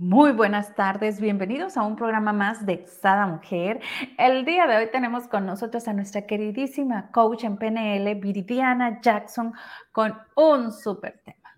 [0.00, 3.80] Muy buenas tardes, bienvenidos a un programa más de Sada Mujer.
[4.16, 9.52] El día de hoy tenemos con nosotros a nuestra queridísima coach en PNL, Viridiana Jackson,
[9.92, 11.54] con un súper tema.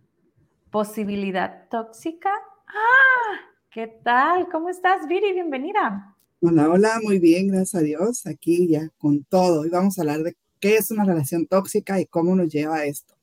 [0.73, 2.31] ¿Posibilidad tóxica?
[2.67, 3.39] ¡Ah!
[3.71, 4.49] ¿Qué tal?
[4.49, 5.35] ¿Cómo estás, Viri?
[5.35, 6.17] Bienvenida.
[6.41, 8.27] Hola, hola, muy bien, gracias a Dios.
[8.27, 9.65] Aquí ya con todo.
[9.65, 12.87] Y vamos a hablar de qué es una relación tóxica y cómo nos lleva a
[12.87, 13.15] esto.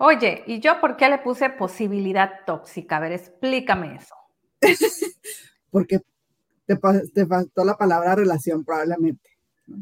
[0.00, 2.96] Oye, ¿y yo por qué le puse posibilidad tóxica?
[2.96, 4.15] A ver, explícame eso.
[5.70, 6.00] Porque
[6.66, 6.76] te,
[7.14, 9.30] te, faltó la palabra relación probablemente.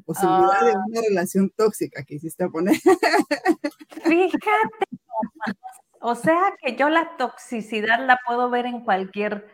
[0.04, 0.84] Posibilidad de ah.
[0.86, 2.76] una relación tóxica que hiciste poner.
[4.04, 4.40] Fíjate,
[6.00, 9.46] o sea que yo la toxicidad la puedo ver en cualquier,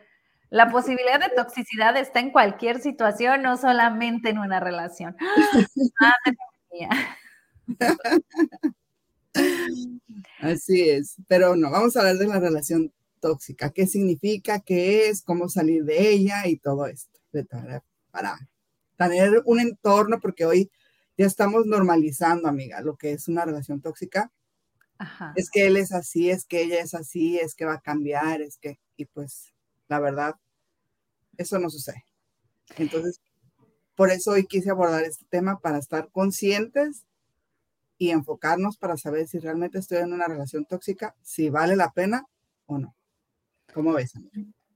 [0.49, 5.15] la posibilidad de toxicidad está en cualquier situación, no solamente en una relación.
[10.39, 12.91] Así es, pero no, vamos a hablar de la relación
[13.21, 17.19] tóxica, qué significa, qué es, cómo salir de ella y todo esto,
[18.11, 18.37] para,
[18.97, 20.69] tener un entorno, porque hoy
[21.17, 24.31] ya estamos normalizando, amiga, lo que es una relación tóxica.
[25.35, 28.41] Es que él es así, es que ella es así, es que va a cambiar,
[28.41, 29.51] es que, y pues,
[29.87, 30.35] la verdad,
[31.37, 32.05] eso no sucede.
[32.77, 33.19] Entonces,
[33.95, 37.05] por eso hoy quise abordar este tema para estar conscientes
[37.97, 42.25] y enfocarnos para saber si realmente estoy en una relación tóxica, si vale la pena
[42.65, 42.95] o no.
[43.73, 44.13] ¿Cómo ves?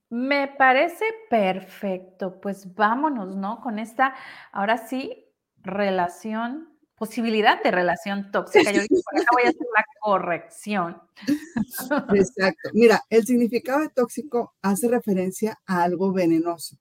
[0.10, 2.40] Me parece perfecto.
[2.40, 3.60] Pues vámonos, ¿no?
[3.62, 4.14] Con esta,
[4.52, 5.26] ahora sí,
[5.62, 8.72] relación, posibilidad de relación tóxica.
[8.72, 11.02] Yo digo, por acá voy a hacer la corrección.
[12.16, 12.70] Exacto.
[12.74, 16.78] Mira, el significado de tóxico hace referencia a algo venenoso.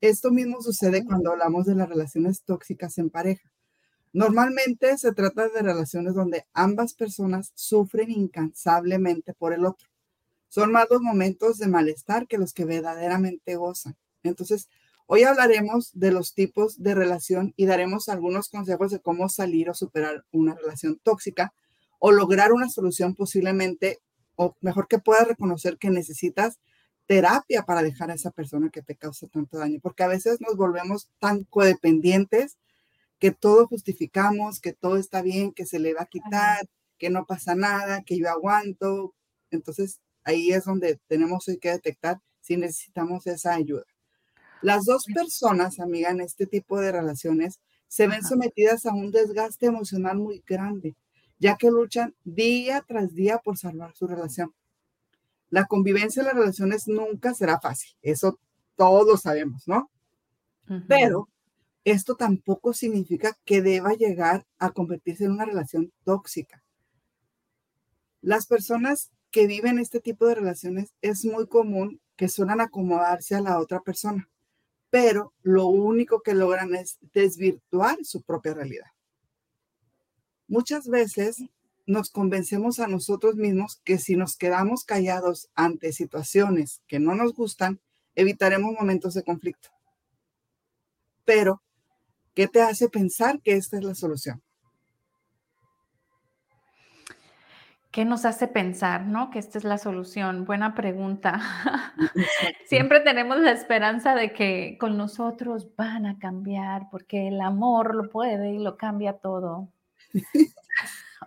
[0.00, 3.50] Esto mismo sucede cuando hablamos de las relaciones tóxicas en pareja.
[4.12, 9.89] Normalmente se trata de relaciones donde ambas personas sufren incansablemente por el otro
[10.50, 13.96] son más los momentos de malestar que los que verdaderamente gozan.
[14.22, 14.68] Entonces,
[15.06, 19.74] hoy hablaremos de los tipos de relación y daremos algunos consejos de cómo salir o
[19.74, 21.54] superar una relación tóxica
[22.00, 24.00] o lograr una solución posiblemente,
[24.34, 26.58] o mejor que puedas reconocer que necesitas
[27.06, 30.56] terapia para dejar a esa persona que te causa tanto daño, porque a veces nos
[30.56, 32.56] volvemos tan codependientes
[33.18, 36.68] que todo justificamos, que todo está bien, que se le va a quitar,
[36.98, 39.14] que no pasa nada, que yo aguanto.
[39.50, 43.84] Entonces, ahí es donde tenemos que detectar si necesitamos esa ayuda.
[44.62, 49.66] Las dos personas, amiga, en este tipo de relaciones se ven sometidas a un desgaste
[49.66, 50.96] emocional muy grande,
[51.38, 54.54] ya que luchan día tras día por salvar su relación.
[55.48, 58.38] La convivencia en las relaciones nunca será fácil, eso
[58.76, 59.90] todos sabemos, ¿no?
[60.86, 61.28] Pero
[61.84, 66.62] esto tampoco significa que deba llegar a convertirse en una relación tóxica.
[68.20, 73.40] Las personas que viven este tipo de relaciones es muy común que suelen acomodarse a
[73.40, 74.28] la otra persona,
[74.90, 78.88] pero lo único que logran es desvirtuar su propia realidad.
[80.48, 81.44] Muchas veces
[81.86, 87.34] nos convencemos a nosotros mismos que si nos quedamos callados ante situaciones que no nos
[87.34, 87.80] gustan,
[88.14, 89.70] evitaremos momentos de conflicto.
[91.24, 91.62] Pero,
[92.34, 94.42] ¿qué te hace pensar que esta es la solución?
[97.90, 99.30] ¿Qué nos hace pensar, no?
[99.30, 100.44] Que esta es la solución.
[100.44, 101.40] Buena pregunta.
[102.68, 108.08] Siempre tenemos la esperanza de que con nosotros van a cambiar, porque el amor lo
[108.08, 109.72] puede y lo cambia todo.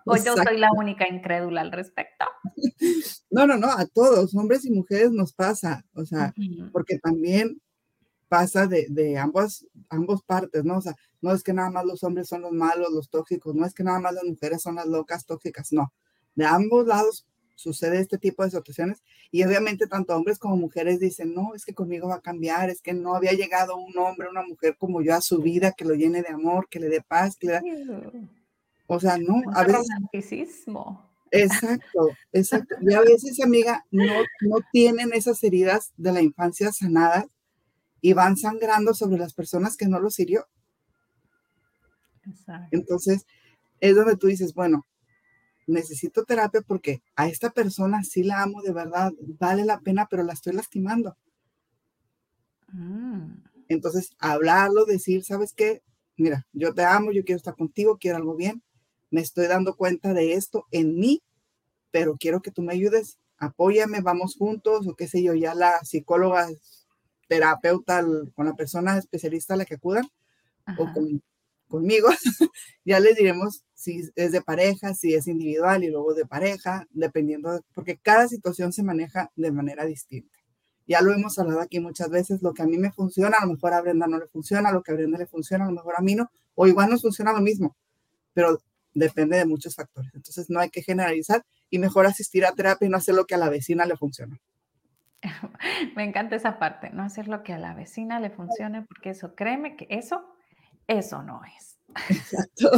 [0.05, 2.25] o yo soy la única incrédula al respecto.
[3.29, 6.31] No, no, no, a todos, hombres y mujeres nos pasa, o sea,
[6.71, 7.59] porque también
[8.27, 10.77] pasa de, de ambas, ambos partes, ¿no?
[10.77, 13.65] O sea, no es que nada más los hombres son los malos, los tóxicos, no
[13.65, 15.91] es que nada más las mujeres son las locas tóxicas, no
[16.35, 17.25] de ambos lados
[17.55, 19.01] sucede este tipo de situaciones
[19.31, 22.81] y obviamente tanto hombres como mujeres dicen, no, es que conmigo va a cambiar, es
[22.81, 25.95] que no había llegado un hombre, una mujer como yo a su vida que lo
[25.95, 27.61] llene de amor, que le dé paz, que le da...
[28.85, 29.87] O sea, no, a veces...
[29.87, 31.09] Romanticismo.
[31.31, 32.75] Exacto, exacto.
[32.81, 34.05] Y a veces, amiga, no,
[34.41, 37.25] no tienen esas heridas de la infancia sanadas
[38.01, 40.45] y van sangrando sobre las personas que no los hirió.
[42.27, 42.67] Exacto.
[42.71, 43.25] Entonces,
[43.79, 44.85] es donde tú dices, bueno,
[45.67, 50.23] necesito terapia porque a esta persona sí la amo de verdad, vale la pena, pero
[50.23, 51.17] la estoy lastimando.
[52.71, 53.43] Mm.
[53.67, 55.81] Entonces, hablarlo, decir, ¿sabes qué?
[56.17, 58.61] mira, yo te amo, yo quiero estar contigo, quiero algo bien,
[59.09, 61.21] me estoy dando cuenta de esto en mí,
[61.91, 65.83] pero quiero que tú me ayudes, apóyame, vamos juntos, o qué sé yo, ya la
[65.83, 66.47] psicóloga,
[67.27, 68.03] terapeuta,
[68.35, 70.07] con la persona especialista a la que acudan,
[70.77, 70.87] o
[71.73, 72.07] conmigo,
[72.85, 77.61] ya les diremos si es de pareja, si es individual y luego de pareja, dependiendo,
[77.73, 80.37] porque cada situación se maneja de manera distinta.
[80.85, 83.53] Ya lo hemos hablado aquí muchas veces, lo que a mí me funciona, a lo
[83.53, 85.95] mejor a Brenda no le funciona, lo que a Brenda le funciona, a lo mejor
[85.97, 87.75] a mí no, o igual nos funciona lo mismo,
[88.33, 88.59] pero
[88.93, 90.13] depende de muchos factores.
[90.13, 93.33] Entonces no hay que generalizar y mejor asistir a terapia y no hacer lo que
[93.33, 94.37] a la vecina le funciona.
[95.95, 99.33] Me encanta esa parte, no hacer lo que a la vecina le funcione, porque eso,
[99.33, 100.23] créeme que eso,
[100.87, 101.77] eso no es.
[102.09, 102.71] Exacto.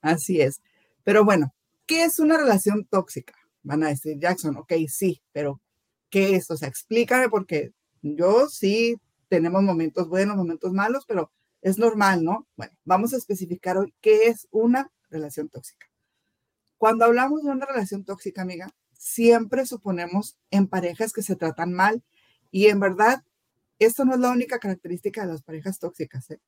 [0.00, 0.60] Así es.
[1.02, 1.54] Pero bueno,
[1.86, 3.34] ¿qué es una relación tóxica?
[3.62, 5.60] Van a decir, Jackson, ok, sí, pero
[6.10, 6.50] ¿qué es?
[6.50, 7.72] O sea, explícame porque
[8.02, 8.96] yo sí
[9.28, 12.46] tenemos momentos buenos, momentos malos, pero es normal, ¿no?
[12.56, 15.86] Bueno, vamos a especificar hoy qué es una relación tóxica.
[16.76, 22.02] Cuando hablamos de una relación tóxica, amiga, siempre suponemos en parejas que se tratan mal
[22.50, 23.24] y en verdad,
[23.78, 26.30] esto no es la única característica de las parejas tóxicas.
[26.30, 26.40] ¿eh?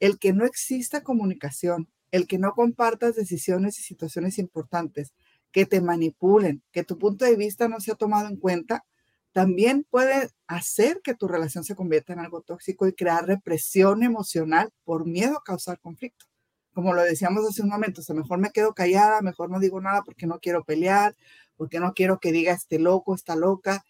[0.00, 5.12] El que no exista comunicación, el que no compartas decisiones y situaciones importantes,
[5.52, 8.84] que te manipulen, que tu punto de vista no sea tomado en cuenta,
[9.32, 14.70] también puede hacer que tu relación se convierta en algo tóxico y crear represión emocional
[14.84, 16.26] por miedo a causar conflicto.
[16.72, 20.02] Como lo decíamos hace un momento, o mejor me quedo callada, mejor no digo nada
[20.02, 21.16] porque no quiero pelear,
[21.56, 23.84] porque no quiero que diga este loco, está loca.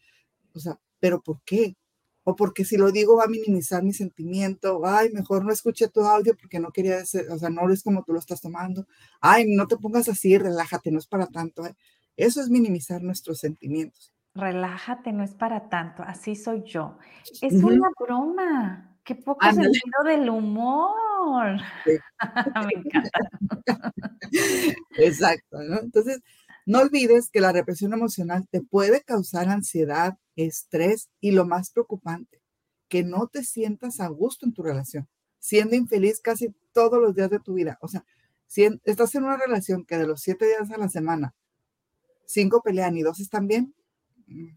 [0.54, 1.76] O sea, pero ¿por qué?
[2.28, 6.02] O porque si lo digo va a minimizar mi sentimiento, ay, mejor no escuché tu
[6.02, 8.86] audio porque no quería decir, o sea, no es como tú lo estás tomando,
[9.22, 11.64] ay, no te pongas así, relájate, no es para tanto.
[11.64, 11.74] ¿eh?
[12.18, 14.12] Eso es minimizar nuestros sentimientos.
[14.34, 16.98] Relájate, no es para tanto, así soy yo.
[17.40, 21.56] Es una broma, qué poco sentido del humor.
[22.66, 23.20] Me encanta.
[24.98, 25.80] Exacto, ¿no?
[25.80, 26.20] Entonces,
[26.66, 32.40] no olvides que la represión emocional te puede causar ansiedad, estrés y lo más preocupante,
[32.88, 35.08] que no te sientas a gusto en tu relación,
[35.38, 37.78] siendo infeliz casi todos los días de tu vida.
[37.80, 38.04] O sea,
[38.46, 41.34] si estás en una relación que de los siete días a la semana,
[42.24, 43.74] cinco pelean y dos están bien,
[44.26, 44.56] mm,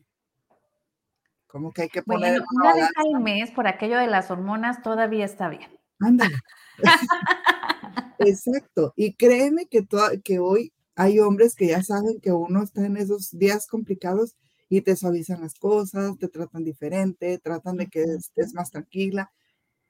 [1.47, 2.41] como que hay que poner...
[2.53, 5.69] una vez al mes, por aquello de las hormonas, todavía está bien.
[5.99, 6.37] Ándale.
[8.19, 8.93] Exacto.
[8.95, 9.85] Y créeme que,
[10.23, 14.35] que hoy hay hombres que ya saben que uno está en esos días complicados
[14.71, 19.29] y te suavizan las cosas, te tratan diferente, tratan de que estés más tranquila.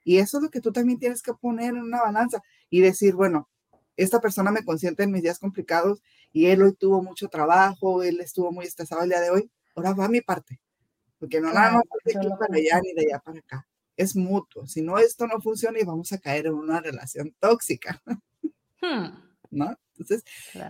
[0.03, 3.13] Y eso es lo que tú también tienes que poner en una balanza y decir,
[3.13, 3.47] bueno,
[3.95, 6.01] esta persona me consiente en mis días complicados
[6.33, 9.93] y él hoy tuvo mucho trabajo, él estuvo muy estresado el día de hoy, ahora
[9.93, 10.59] va a mi parte.
[11.19, 13.67] Porque no nada más de aquí para allá ni de allá para acá.
[13.95, 14.65] Es mutuo.
[14.65, 18.01] Si no, esto no funciona y vamos a caer en una relación tóxica.
[18.81, 19.11] Hmm.
[19.51, 19.77] ¿No?
[19.99, 20.23] Entonces,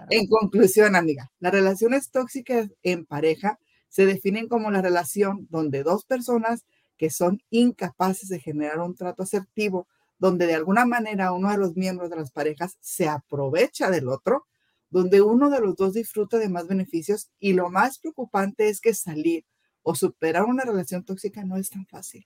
[0.09, 3.57] en conclusión, amiga, las relaciones tóxicas en pareja
[3.91, 6.65] se definen como la relación donde dos personas
[6.97, 11.75] que son incapaces de generar un trato asertivo, donde de alguna manera uno de los
[11.75, 14.47] miembros de las parejas se aprovecha del otro,
[14.89, 18.93] donde uno de los dos disfruta de más beneficios y lo más preocupante es que
[18.93, 19.45] salir
[19.83, 22.25] o superar una relación tóxica no es tan fácil.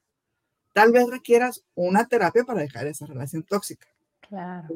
[0.71, 3.87] Tal vez requieras una terapia para dejar esa relación tóxica.
[4.27, 4.67] Claro.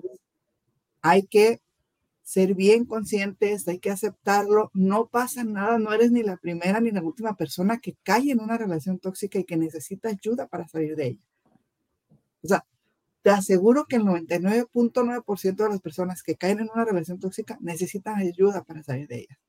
[1.01, 1.61] Hay que
[2.29, 6.91] ser bien conscientes, hay que aceptarlo, no pasa nada, no eres ni la primera ni
[6.91, 10.95] la última persona que cae en una relación tóxica y que necesita ayuda para salir
[10.95, 11.23] de ella.
[12.43, 12.63] O sea,
[13.23, 18.17] te aseguro que el 99.9% de las personas que caen en una relación tóxica necesitan
[18.17, 19.39] ayuda para salir de ella.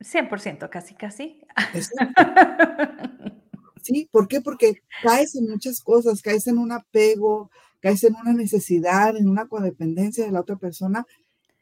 [0.00, 1.40] 100%, casi, casi.
[3.80, 4.42] Sí, ¿por qué?
[4.42, 9.46] Porque caes en muchas cosas, caes en un apego, caes en una necesidad, en una
[9.46, 11.06] codependencia de la otra persona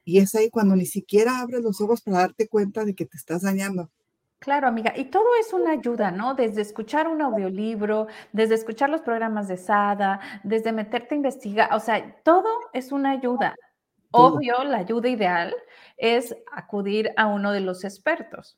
[0.07, 3.17] y es ahí cuando ni siquiera abres los ojos para darte cuenta de que te
[3.17, 3.91] estás dañando.
[4.39, 6.35] Claro, amiga, y todo es una ayuda, ¿no?
[6.35, 11.81] Desde escuchar un audiolibro, desde escuchar los programas de SADA, desde meterte a investigar, o
[11.81, 13.57] sea, todo es una ayuda.
[14.13, 15.55] Obvio, la ayuda ideal
[15.97, 18.57] es acudir a uno de los expertos.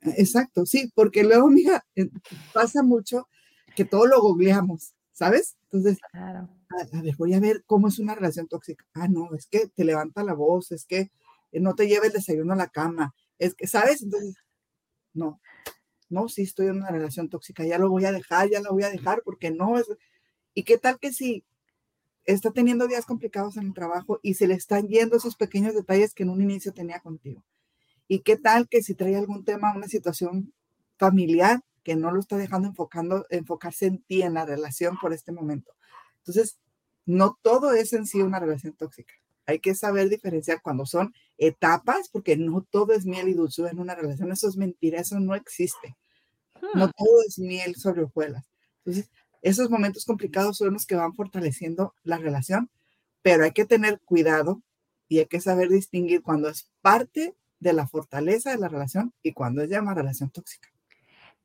[0.00, 2.08] Exacto, sí, porque luego, amiga, eh,
[2.54, 3.28] pasa mucho
[3.76, 5.56] que todo lo googleamos, ¿sabes?
[5.64, 8.84] Entonces, claro a, ver, voy a ver cómo es una relación tóxica.
[8.94, 11.10] Ah, no, es que te levanta la voz, es que
[11.52, 14.02] eh, no te lleva el desayuno a la cama, es que, ¿sabes?
[14.02, 14.36] Entonces,
[15.14, 15.40] no,
[16.10, 18.84] no, sí estoy en una relación tóxica, ya lo voy a dejar, ya lo voy
[18.84, 19.86] a dejar, porque no es...
[20.54, 21.44] ¿Y qué tal que si
[22.24, 26.14] está teniendo días complicados en el trabajo y se le están yendo esos pequeños detalles
[26.14, 27.44] que en un inicio tenía contigo?
[28.08, 30.52] ¿Y qué tal que si trae algún tema, una situación
[30.98, 35.32] familiar que no lo está dejando enfocando, enfocarse en ti, en la relación por este
[35.32, 35.72] momento.
[36.28, 36.58] Entonces,
[37.06, 39.14] no todo es en sí una relación tóxica.
[39.46, 43.78] Hay que saber diferenciar cuando son etapas, porque no todo es miel y dulzura en
[43.78, 44.30] una relación.
[44.30, 45.96] Eso es mentira, eso no existe.
[46.74, 46.90] No hmm.
[46.96, 48.46] todo es miel sobre hojuelas.
[48.84, 52.68] Entonces, esos momentos complicados son los que van fortaleciendo la relación,
[53.22, 54.62] pero hay que tener cuidado
[55.08, 59.32] y hay que saber distinguir cuando es parte de la fortaleza de la relación y
[59.32, 60.68] cuando es ya una relación tóxica.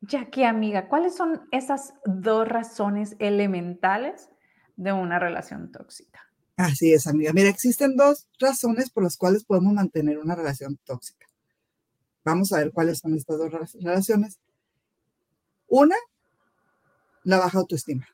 [0.01, 4.29] Jackie, amiga, ¿cuáles son esas dos razones elementales
[4.75, 6.21] de una relación tóxica?
[6.55, 7.33] Así es, amiga.
[7.33, 11.27] Mira, existen dos razones por las cuales podemos mantener una relación tóxica.
[12.23, 13.51] Vamos a ver cuáles son estas dos
[13.81, 14.39] relaciones.
[15.67, 15.95] Una,
[17.23, 18.07] la baja autoestima.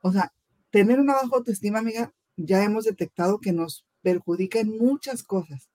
[0.00, 0.32] O sea,
[0.70, 5.68] tener una baja autoestima, amiga, ya hemos detectado que nos perjudica en muchas cosas.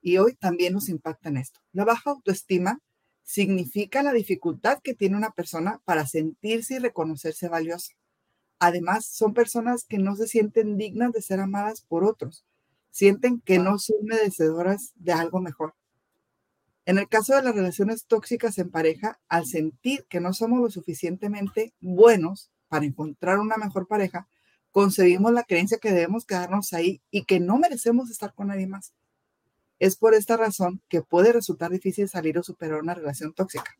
[0.00, 1.60] Y hoy también nos impacta en esto.
[1.72, 2.80] La baja autoestima
[3.22, 7.94] significa la dificultad que tiene una persona para sentirse y reconocerse valiosa.
[8.66, 12.46] Además, son personas que no se sienten dignas de ser amadas por otros,
[12.90, 15.74] sienten que no son merecedoras de algo mejor.
[16.86, 20.70] En el caso de las relaciones tóxicas en pareja, al sentir que no somos lo
[20.70, 24.28] suficientemente buenos para encontrar una mejor pareja,
[24.72, 28.94] concebimos la creencia que debemos quedarnos ahí y que no merecemos estar con nadie más.
[29.78, 33.76] Es por esta razón que puede resultar difícil salir o superar una relación tóxica.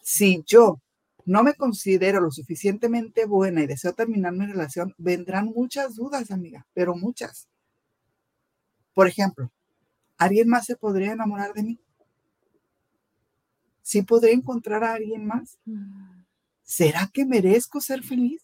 [0.00, 0.80] Si yo
[1.24, 6.66] no me considero lo suficientemente buena y deseo terminar mi relación, vendrán muchas dudas, amiga,
[6.74, 7.48] pero muchas.
[8.94, 9.50] Por ejemplo,
[10.18, 11.80] ¿alguien más se podría enamorar de mí?
[13.82, 15.58] ¿Sí podría encontrar a alguien más?
[16.62, 18.42] ¿Será que merezco ser feliz?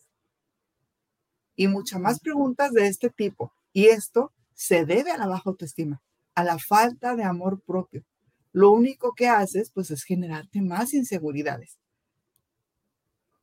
[1.54, 3.52] Y muchas más preguntas de este tipo.
[3.72, 6.00] Y esto se debe a la baja autoestima,
[6.34, 8.04] a la falta de amor propio.
[8.52, 11.78] Lo único que haces, pues, es generarte más inseguridades.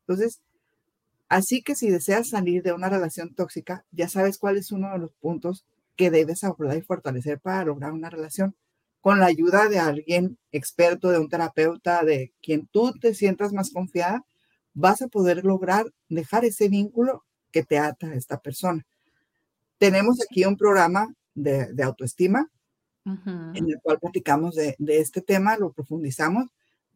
[0.07, 0.41] Entonces,
[1.29, 4.99] así que si deseas salir de una relación tóxica, ya sabes cuál es uno de
[4.99, 8.55] los puntos que debes abordar y fortalecer para lograr una relación.
[9.01, 13.71] Con la ayuda de alguien experto, de un terapeuta, de quien tú te sientas más
[13.71, 14.25] confiada,
[14.73, 18.85] vas a poder lograr dejar ese vínculo que te ata a esta persona.
[19.77, 22.49] Tenemos aquí un programa de, autoestima
[23.05, 26.45] en el cual platicamos de, de este tema, lo profundizamos.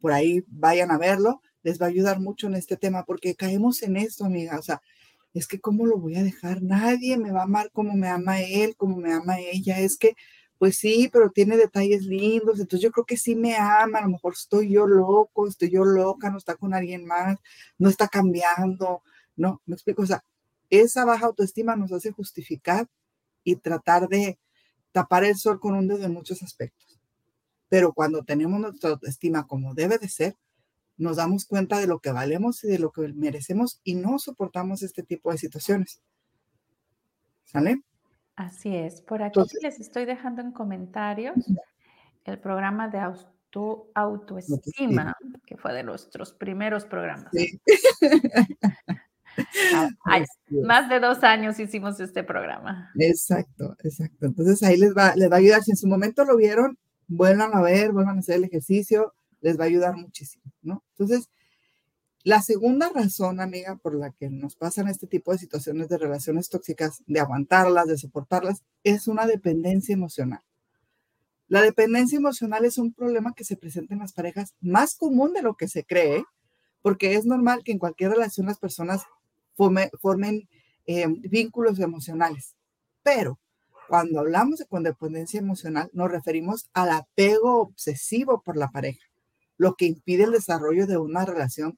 [0.02, 3.84] Por ahí vayan a verlo les va a ayudar mucho en este tema, porque caemos
[3.84, 4.58] en esto, amiga.
[4.60, 4.82] O sea,
[5.34, 6.62] es que ¿cómo lo voy a dejar?
[6.62, 9.80] Nadie me va a amar como me ama él, como me ama ella.
[9.80, 10.16] Es que,
[10.58, 12.60] pues sí, pero tiene detalles lindos.
[12.60, 14.00] Entonces yo creo que sí me ama.
[14.00, 17.38] A lo mejor estoy yo loco, estoy yo loca, no está con alguien más,
[17.78, 19.04] no está cambiando.
[19.36, 20.04] No, me explico.
[20.04, 20.24] O sea,
[20.70, 22.88] esa baja autoestima nos hace justificar
[23.44, 24.40] y tratar de
[24.92, 27.00] tapar el sol con un dedo en muchos aspectos.
[27.70, 30.36] Pero cuando tenemos nuestra autoestima como debe de ser,
[31.00, 34.84] nos damos cuenta de lo que valemos y de lo que merecemos y no soportamos
[34.84, 36.02] este tipo de situaciones.
[37.46, 37.82] ¿Sale?
[38.36, 39.02] Así es.
[39.02, 41.36] Por aquí les estoy dejando en comentarios
[42.26, 47.32] el programa de auto, autoestima, que fue de nuestros primeros programas.
[47.34, 47.60] Sí.
[49.72, 49.90] Ah,
[50.50, 52.92] más de dos años hicimos este programa.
[52.96, 54.26] Exacto, exacto.
[54.26, 55.62] Entonces ahí les va, les va a ayudar.
[55.64, 56.78] Si en su momento lo vieron,
[57.08, 60.49] vuelvan a ver, vuelvan a hacer el ejercicio les va a ayudar muchísimo,
[60.98, 61.30] Entonces,
[62.24, 66.50] la segunda razón, amiga, por la que nos pasan este tipo de situaciones de relaciones
[66.50, 70.42] tóxicas, de aguantarlas, de soportarlas, es una dependencia emocional.
[71.48, 75.42] La dependencia emocional es un problema que se presenta en las parejas más común de
[75.42, 76.26] lo que se cree,
[76.82, 79.04] porque es normal que en cualquier relación las personas
[79.56, 80.50] formen
[80.86, 82.56] eh, vínculos emocionales.
[83.02, 83.40] Pero
[83.88, 89.09] cuando hablamos de dependencia emocional, nos referimos al apego obsesivo por la pareja
[89.60, 91.78] lo que impide el desarrollo de una relación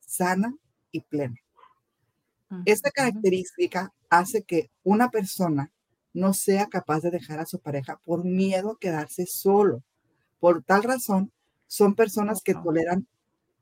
[0.00, 0.54] sana
[0.90, 1.36] y plena.
[2.66, 5.70] Esta característica hace que una persona
[6.12, 9.84] no sea capaz de dejar a su pareja por miedo a quedarse solo.
[10.40, 11.30] Por tal razón,
[11.68, 13.06] son personas que toleran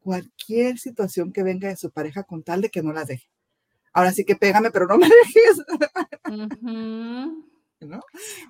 [0.00, 3.28] cualquier situación que venga de su pareja con tal de que no la deje.
[3.92, 5.62] Ahora sí que pégame, pero no me dejes.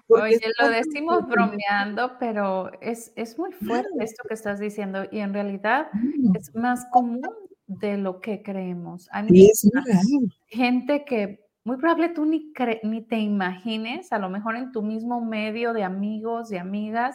[0.08, 5.34] Oye, lo decimos bromeando, pero es, es muy fuerte esto que estás diciendo y en
[5.34, 6.36] realidad mm.
[6.36, 7.22] es más común
[7.66, 9.08] de lo que creemos.
[9.12, 9.28] Hay
[10.46, 15.20] gente que muy probable tú ni, ni te imagines, a lo mejor en tu mismo
[15.20, 17.14] medio de amigos, y amigas,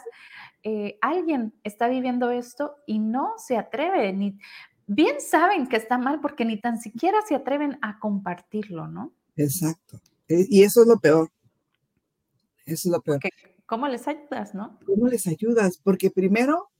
[0.62, 4.38] eh, alguien está viviendo esto y no se atreve, ni
[4.86, 9.12] bien saben que está mal porque ni tan siquiera se atreven a compartirlo, ¿no?
[9.34, 10.00] Exacto.
[10.28, 11.30] Eh, y eso es lo peor
[12.66, 13.20] eso es lo peor.
[13.66, 14.78] ¿Cómo les ayudas, no?
[14.86, 15.78] ¿Cómo les ayudas?
[15.82, 16.70] Porque primero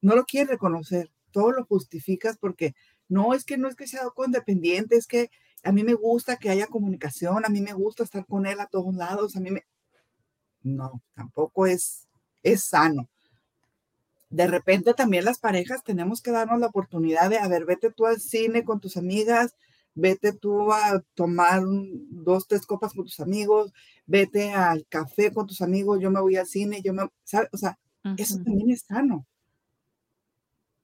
[0.00, 2.74] no lo quieres reconocer, todo lo justificas porque
[3.08, 5.30] no es que no es que sea condependiente, es que
[5.62, 8.66] a mí me gusta que haya comunicación, a mí me gusta estar con él a
[8.66, 9.64] todos lados, a mí me...
[10.62, 12.06] No, tampoco es,
[12.42, 13.08] es sano.
[14.28, 18.06] De repente también las parejas tenemos que darnos la oportunidad de, a ver, vete tú
[18.06, 19.54] al cine con tus amigas,
[19.94, 23.72] vete tú a tomar dos, tres copas con tus amigos,
[24.06, 27.48] vete al café con tus amigos, yo me voy al cine, yo me, ¿sabes?
[27.52, 27.78] O sea,
[28.16, 29.26] eso también es sano.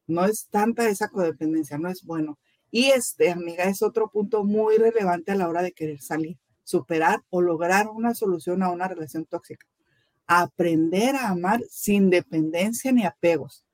[0.07, 2.39] No es tanta esa codependencia, no es bueno.
[2.71, 7.23] Y este, amiga, es otro punto muy relevante a la hora de querer salir, superar
[7.31, 9.67] o lograr una solución a una relación tóxica.
[10.27, 13.65] Aprender a amar sin dependencia ni apegos.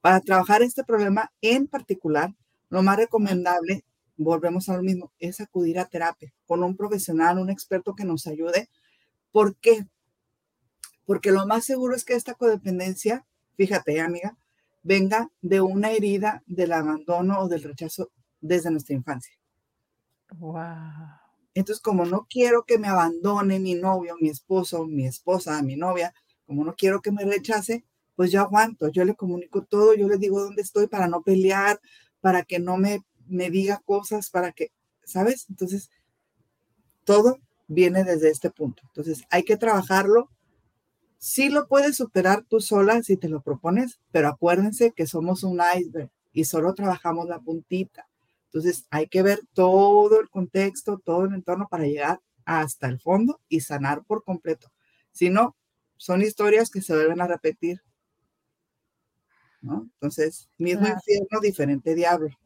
[0.00, 2.34] Para trabajar este problema en particular,
[2.68, 3.84] lo más recomendable,
[4.16, 8.26] volvemos a lo mismo, es acudir a terapia con un profesional, un experto que nos
[8.26, 8.68] ayude.
[9.32, 9.86] ¿Por qué?
[11.04, 14.36] Porque lo más seguro es que esta codependencia, fíjate, amiga,
[14.82, 19.34] venga de una herida del abandono o del rechazo desde nuestra infancia.
[20.38, 20.62] Wow.
[21.54, 26.12] Entonces, como no quiero que me abandone mi novio, mi esposo, mi esposa, mi novia,
[26.46, 27.84] como no quiero que me rechace,
[28.16, 31.80] pues yo aguanto, yo le comunico todo, yo le digo dónde estoy para no pelear,
[32.20, 34.72] para que no me, me diga cosas, para que,
[35.04, 35.46] ¿sabes?
[35.48, 35.90] Entonces,
[37.04, 37.38] todo
[37.68, 38.82] viene desde este punto.
[38.86, 40.30] Entonces, hay que trabajarlo
[41.24, 45.58] Sí lo puedes superar tú sola si te lo propones, pero acuérdense que somos un
[45.74, 48.06] iceberg y solo trabajamos la puntita.
[48.48, 53.40] Entonces hay que ver todo el contexto, todo el entorno para llegar hasta el fondo
[53.48, 54.70] y sanar por completo.
[55.12, 55.56] Si no,
[55.96, 57.80] son historias que se vuelven a repetir.
[59.62, 59.88] ¿no?
[59.94, 62.36] Entonces, mismo infierno, diferente diablo.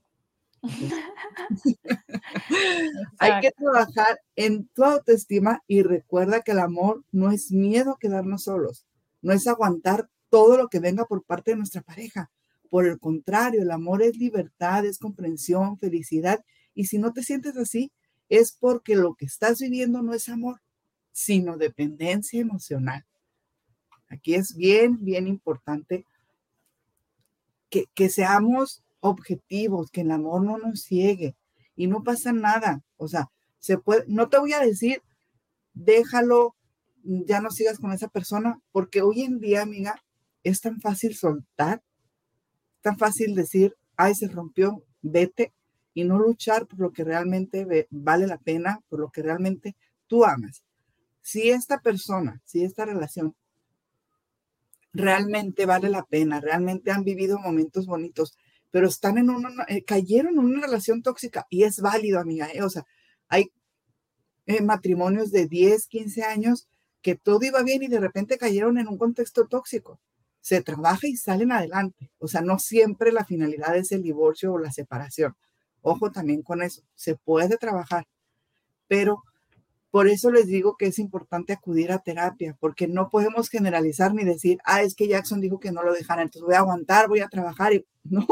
[3.19, 7.99] Hay que trabajar en tu autoestima y recuerda que el amor no es miedo a
[7.99, 8.87] quedarnos solos,
[9.23, 12.31] no es aguantar todo lo que venga por parte de nuestra pareja.
[12.71, 16.45] Por el contrario, el amor es libertad, es comprensión, felicidad.
[16.75, 17.91] Y si no te sientes así,
[18.29, 20.61] es porque lo que estás viviendo no es amor,
[21.13, 23.07] sino dependencia emocional.
[24.11, 26.05] Aquí es bien, bien importante
[27.71, 31.37] que, que seamos objetivos, que el amor no nos ciegue
[31.77, 32.83] y no pasa nada.
[32.97, 35.03] O sea, se puede, no te voy a decir,
[35.75, 36.57] déjalo,
[37.03, 40.03] ya no sigas con esa persona, porque hoy en día, amiga,
[40.43, 41.83] es tan fácil soltar,
[42.81, 45.53] tan fácil decir, ay, se rompió, vete,
[45.95, 50.25] y no luchar por lo que realmente vale la pena, por lo que realmente tú
[50.25, 50.63] amas.
[51.23, 53.35] Si esta persona, si esta relación
[54.93, 58.37] realmente vale la pena, realmente han vivido momentos bonitos,
[58.71, 62.49] pero están en una, eh, cayeron en una relación tóxica y es válido, amiga.
[62.53, 62.63] ¿eh?
[62.63, 62.85] O sea,
[63.29, 63.51] hay
[64.47, 66.69] eh, matrimonios de 10, 15 años
[67.03, 70.01] que todo iba bien y de repente cayeron en un contexto tóxico.
[70.41, 72.11] Se trabaja y salen adelante.
[72.19, 75.37] O sea, no siempre la finalidad es el divorcio o la separación.
[75.81, 76.83] Ojo también con eso.
[76.95, 78.07] Se puede trabajar,
[78.89, 79.23] pero
[79.91, 84.25] por eso les digo que es importante acudir a terapia, porque no podemos generalizar ni
[84.25, 87.21] decir, ah, es que Jackson dijo que no lo dejara, entonces voy a aguantar, voy
[87.21, 87.73] a trabajar.
[88.11, 88.25] No,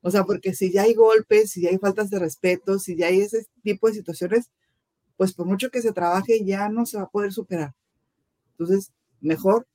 [0.00, 3.06] o sea, porque si ya hay golpes, si ya hay faltas de respeto, si ya
[3.06, 4.50] hay ese tipo de situaciones,
[5.16, 7.74] pues por mucho que se trabaje, ya no se va a poder superar.
[8.52, 9.68] Entonces, mejor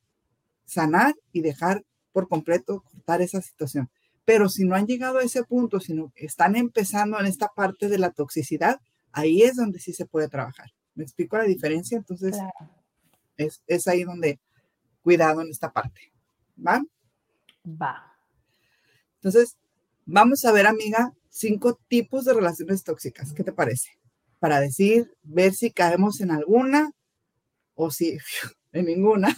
[0.66, 3.90] sanar y dejar por completo cortar esa situación.
[4.26, 7.98] Pero si no han llegado a ese punto, sino están empezando en esta parte de
[7.98, 10.70] la toxicidad, ahí es donde sí se puede trabajar.
[11.00, 11.98] ¿Me explico la diferencia?
[11.98, 12.38] Entonces,
[13.38, 14.38] es, es, ahí donde
[15.02, 16.12] cuidado en esta parte.
[16.58, 16.84] ¿Va?
[17.66, 18.18] Va.
[19.16, 19.58] Entonces,
[20.06, 23.32] vamos a ver, amiga, cinco tipos de relaciones tóxicas.
[23.32, 23.92] ¿Qué te parece?
[24.40, 26.92] Para decir, ver si caemos en alguna
[27.76, 28.18] o si
[28.74, 29.34] en ninguna.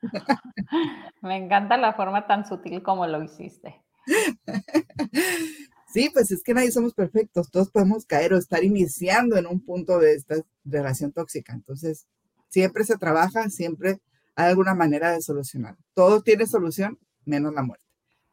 [1.20, 3.84] Me encanta la forma tan sutil como lo hiciste.
[5.96, 9.64] Sí, pues es que nadie somos perfectos, todos podemos caer o estar iniciando en un
[9.64, 11.54] punto de esta relación tóxica.
[11.54, 12.06] Entonces,
[12.50, 14.02] siempre se trabaja, siempre
[14.34, 15.74] hay alguna manera de solucionar.
[15.94, 17.86] Todo tiene solución, menos la muerte.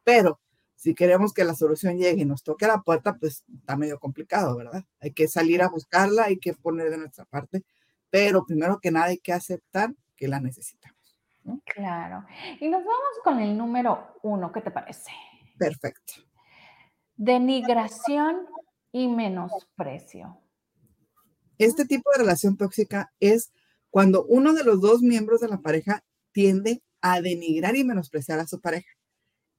[0.04, 0.38] Pero
[0.76, 3.98] si queremos que la solución llegue y nos toque a la puerta, pues está medio
[3.98, 4.84] complicado, ¿verdad?
[5.00, 7.64] Hay que salir a buscarla, hay que poner de nuestra parte,
[8.10, 11.16] pero primero que nada hay que aceptar que la necesitamos.
[11.64, 12.26] Claro.
[12.60, 15.10] Y nos vamos con el número uno, ¿qué te parece?
[15.56, 16.12] Perfecto.
[17.16, 18.46] Denigración
[18.90, 20.40] y menosprecio.
[21.58, 23.52] Este tipo de relación tóxica es
[23.90, 28.46] cuando uno de los dos miembros de la pareja tiende a denigrar y menospreciar a
[28.48, 28.90] su pareja.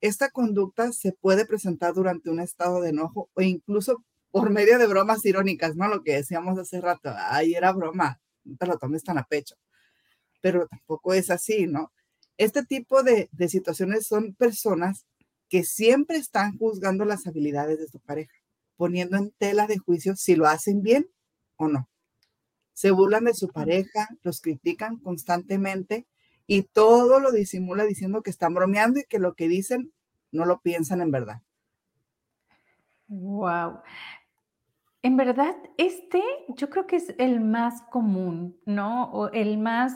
[0.01, 4.87] Esta conducta se puede presentar durante un estado de enojo o incluso por medio de
[4.87, 5.87] bromas irónicas, ¿no?
[5.87, 9.55] Lo que decíamos hace rato, ay, era broma, no te lo tomes tan a pecho.
[10.41, 11.93] Pero tampoco es así, ¿no?
[12.37, 15.05] Este tipo de, de situaciones son personas
[15.49, 18.33] que siempre están juzgando las habilidades de su pareja,
[18.77, 21.07] poniendo en tela de juicio si lo hacen bien
[21.57, 21.89] o no.
[22.73, 26.05] Se burlan de su pareja, los critican constantemente
[26.47, 29.93] y todo lo disimula diciendo que están bromeando y que lo que dicen
[30.31, 31.41] no lo piensan en verdad.
[33.07, 33.79] Wow.
[35.01, 36.21] En verdad, este
[36.57, 39.11] yo creo que es el más común, ¿no?
[39.11, 39.93] O el más,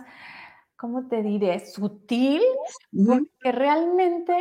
[0.76, 1.66] ¿cómo te diré?
[1.66, 2.44] Sutil,
[3.06, 4.36] porque realmente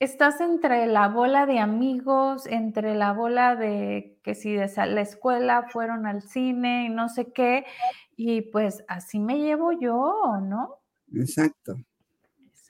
[0.00, 5.68] estás entre la bola de amigos, entre la bola de que si de la escuela
[5.70, 7.66] fueron al cine y no sé qué,
[8.16, 10.80] y pues así me llevo yo, ¿no?
[11.14, 11.76] Exacto.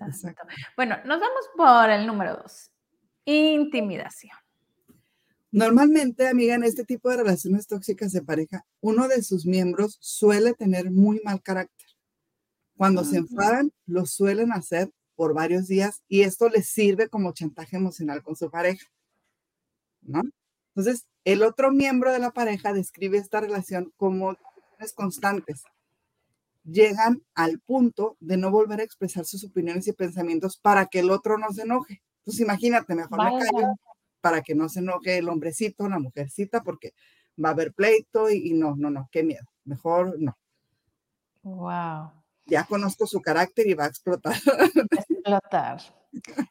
[0.00, 0.46] Exacto.
[0.76, 2.70] Bueno, nos vamos por el número dos,
[3.24, 4.36] intimidación.
[5.50, 10.52] Normalmente, amiga, en este tipo de relaciones tóxicas de pareja, uno de sus miembros suele
[10.52, 11.88] tener muy mal carácter.
[12.76, 17.76] Cuando se enfadan, lo suelen hacer por varios días y esto les sirve como chantaje
[17.76, 18.86] emocional con su pareja.
[20.00, 20.22] ¿No?
[20.68, 24.36] Entonces, el otro miembro de la pareja describe esta relación como
[24.94, 25.64] constantes.
[26.62, 31.10] Llegan al punto de no volver a expresar sus opiniones y pensamientos para que el
[31.10, 32.00] otro no se enoje.
[32.20, 33.74] Entonces, imagínate, mejor me callo
[34.20, 36.92] para que no se enoje el hombrecito, la mujercita, porque
[37.44, 39.46] va a haber pleito y, y no, no, no, qué miedo.
[39.64, 40.38] Mejor no.
[41.42, 42.18] Wow
[42.48, 44.34] ya conozco su carácter y va a explotar.
[44.90, 45.82] Explotar.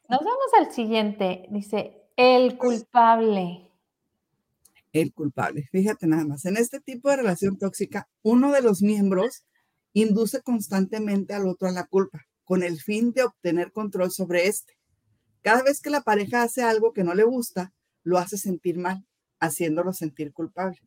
[0.10, 1.48] Nos vamos al siguiente.
[1.50, 3.72] Dice, el culpable.
[4.94, 5.68] El culpable.
[5.72, 6.46] Fíjate nada más.
[6.46, 9.44] En este tipo de relación tóxica, uno de los miembros
[9.94, 14.78] induce constantemente al otro a la culpa, con el fin de obtener control sobre este.
[15.42, 19.06] Cada vez que la pareja hace algo que no le gusta, lo hace sentir mal,
[19.40, 20.80] haciéndolo sentir culpable.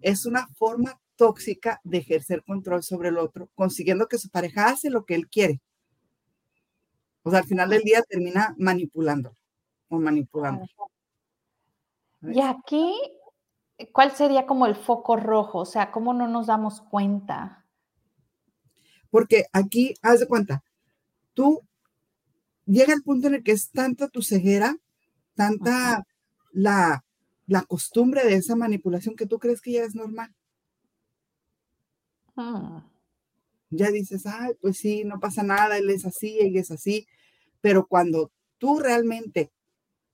[0.00, 4.88] Es una forma tóxica de ejercer control sobre el otro, consiguiendo que su pareja hace
[4.88, 5.60] lo que él quiere.
[7.24, 9.36] O sea, al final del día termina manipulándolo
[9.88, 10.64] o manipulando.
[12.22, 12.94] Y aquí,
[13.92, 15.58] ¿cuál sería como el foco rojo?
[15.58, 17.66] O sea, ¿cómo no nos damos cuenta?
[19.10, 20.62] Porque aquí, haz de cuenta,
[21.34, 21.62] tú
[22.64, 24.76] llega el punto en el que es tanta tu ceguera,
[25.34, 26.06] tanta
[26.52, 27.04] la,
[27.46, 30.32] la costumbre de esa manipulación que tú crees que ya es normal.
[32.38, 32.84] Ah.
[33.70, 37.06] Ya dices, ay, pues sí, no pasa nada, él es así, ella es así,
[37.60, 39.52] pero cuando tú realmente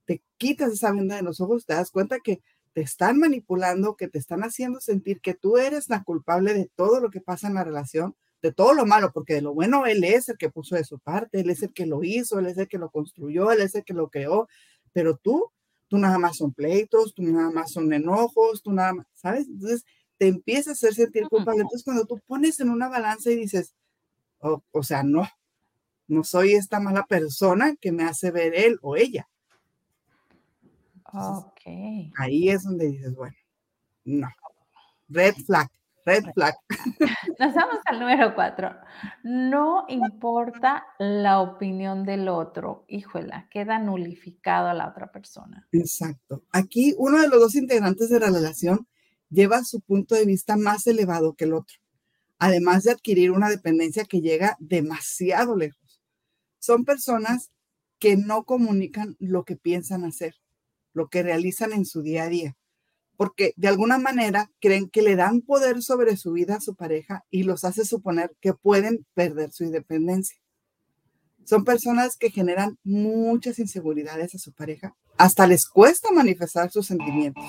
[0.07, 4.09] te quitas esa venda de los ojos, te das cuenta que te están manipulando, que
[4.09, 7.55] te están haciendo sentir que tú eres la culpable de todo lo que pasa en
[7.55, 10.77] la relación, de todo lo malo, porque de lo bueno él es el que puso
[10.77, 13.53] de su parte, él es el que lo hizo, él es el que lo construyó,
[13.53, 14.49] él es el que lo creó,
[14.93, 15.53] pero tú,
[15.89, 19.47] tú nada más son pleitos, tú nada más son enojos, tú nada más, ¿sabes?
[19.47, 19.85] Entonces,
[20.19, 21.63] te empieza a hacer sentir culpable.
[21.63, 23.75] Entonces, cuando tú pones en una balanza y dices,
[24.41, 25.27] oh, o sea, no,
[26.07, 29.29] no soy esta mala persona que me hace ver él o ella.
[31.13, 31.61] ok.
[32.17, 33.37] Ahí es donde dices, bueno,
[34.05, 34.29] no.
[35.09, 35.69] Red flag,
[36.05, 36.55] red flag.
[37.39, 38.75] Nos vamos al número cuatro.
[39.23, 42.85] No importa la opinión del otro.
[42.89, 45.67] Híjola, queda nulificado a la otra persona.
[45.73, 46.43] Exacto.
[46.53, 48.87] Aquí uno de los dos integrantes de la relación
[49.35, 51.77] lleva su punto de vista más elevado que el otro,
[52.39, 56.01] además de adquirir una dependencia que llega demasiado lejos.
[56.59, 57.51] Son personas
[57.99, 60.37] que no comunican lo que piensan hacer,
[60.93, 62.57] lo que realizan en su día a día,
[63.17, 67.25] porque de alguna manera creen que le dan poder sobre su vida a su pareja
[67.31, 70.39] y los hace suponer que pueden perder su independencia.
[71.45, 77.45] Son personas que generan muchas inseguridades a su pareja, hasta les cuesta manifestar sus sentimientos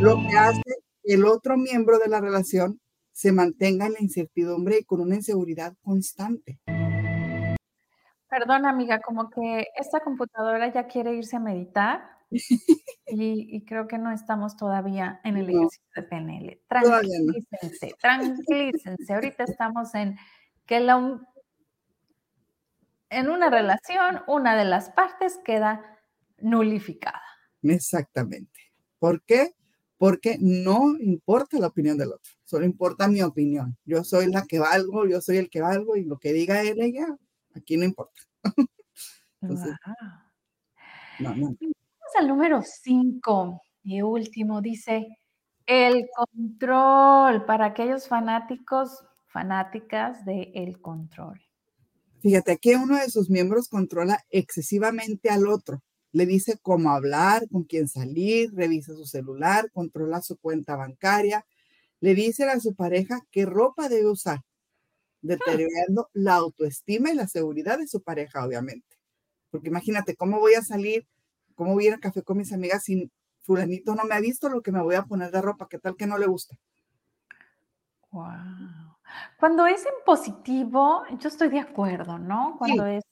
[0.00, 0.62] lo que hace
[1.02, 2.80] que el otro miembro de la relación
[3.12, 6.60] se mantenga en la incertidumbre y con una inseguridad constante.
[8.28, 12.02] Perdón, amiga, como que esta computadora ya quiere irse a meditar
[13.06, 16.60] y, creo que no estamos todavía en el ejercicio de PNL.
[16.68, 19.14] Tranquilícense, tranquilícense.
[19.14, 20.16] Ahorita estamos en
[20.66, 21.20] que la,
[23.10, 25.98] en una relación una de las partes queda
[26.36, 27.22] nulificada.
[27.62, 28.60] Exactamente.
[29.00, 29.54] ¿Por qué?
[29.98, 33.76] Porque no importa la opinión del otro, solo importa mi opinión.
[33.84, 36.80] Yo soy la que valgo, yo soy el que valgo y lo que diga él,
[36.80, 37.06] ella,
[37.54, 38.22] aquí no importa.
[39.40, 39.74] Entonces,
[41.20, 41.56] Vamos
[42.16, 45.06] al número 5 y último, dice
[45.66, 51.40] el control para aquellos fanáticos, fanáticas del el control.
[52.20, 55.82] Fíjate, que uno de sus miembros controla excesivamente al otro
[56.12, 61.46] le dice cómo hablar, con quién salir, revisa su celular, controla su cuenta bancaria,
[62.00, 64.40] le dice a su pareja qué ropa debe usar.
[65.20, 68.96] deteriorando la autoestima y la seguridad de su pareja, obviamente.
[69.50, 71.06] Porque imagínate, ¿cómo voy a salir?
[71.54, 73.10] ¿Cómo voy a ir al café con mis amigas si
[73.42, 75.68] fulanito no me ha visto lo que me voy a poner de ropa?
[75.68, 76.56] ¿Qué tal que no le gusta?
[78.10, 78.96] Wow.
[79.38, 82.56] Cuando es en positivo, yo estoy de acuerdo, ¿no?
[82.58, 83.04] Cuando es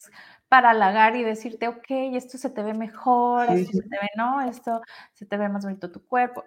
[0.49, 4.41] para halagar y decirte, ok, esto se te ve mejor, esto se te ve, no,
[4.43, 4.83] esto
[5.13, 6.45] se te ve más bonito tu cuerpo.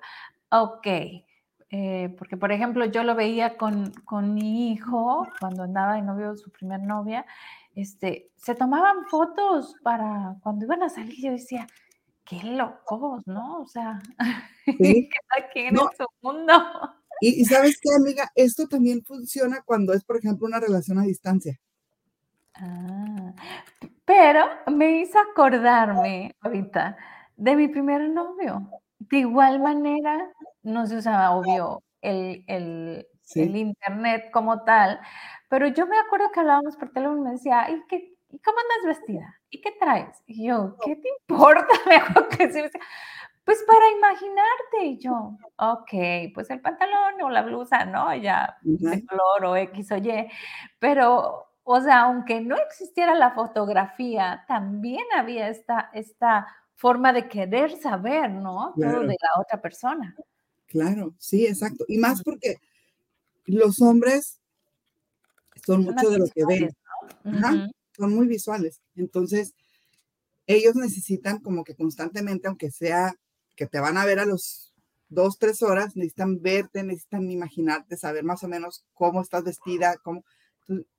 [0.50, 0.88] Ok,
[1.72, 6.36] eh, porque por ejemplo yo lo veía con, con, mi hijo cuando andaba de novio,
[6.36, 7.26] su primer novia,
[7.76, 11.68] este, se tomaban fotos para cuando iban a salir, yo decía,
[12.26, 13.62] qué locos, ¿no?
[13.62, 14.00] O sea,
[14.66, 16.54] ¿qué aquí en su mundo?
[17.22, 21.04] Y, y, sabes qué, amiga, esto también funciona cuando es, por ejemplo, una relación a
[21.04, 21.60] distancia.
[22.62, 23.34] Ah,
[24.06, 26.98] pero me hizo acordarme ahorita
[27.38, 28.70] de mi primer novio.
[29.00, 30.30] De igual manera,
[30.64, 35.00] no se usaba, obvio, el, el, el, internet como tal,
[35.50, 38.58] pero yo me acuerdo que hablábamos por teléfono y me decía, ¿y, qué, ¿y cómo
[38.60, 39.36] andas vestida?
[39.50, 40.22] ¿Y qué traes?
[40.28, 41.68] Y yo, ¿qué te importa?
[41.88, 42.72] Mejor que.
[43.46, 44.86] Pues para imaginarte.
[44.86, 48.14] Y yo, ok, pues el pantalón o la blusa, ¿no?
[48.16, 50.28] Ya de color o X o Y.
[50.78, 57.78] Pero, o sea, aunque no existiera la fotografía, también había esta, esta forma de querer
[57.78, 58.74] saber, ¿no?
[58.76, 60.16] Todo de la otra persona.
[60.66, 61.86] Claro, sí, exacto.
[61.88, 62.56] Y más porque
[63.46, 64.40] los hombres
[65.64, 66.76] son mucho de lo que ven.
[67.96, 68.82] son muy visuales.
[68.96, 69.54] Entonces,
[70.48, 73.14] ellos necesitan como que constantemente, aunque sea
[73.56, 74.74] que te van a ver a los
[75.08, 80.24] dos, tres horas, necesitan verte, necesitan imaginarte, saber más o menos cómo estás vestida, cómo...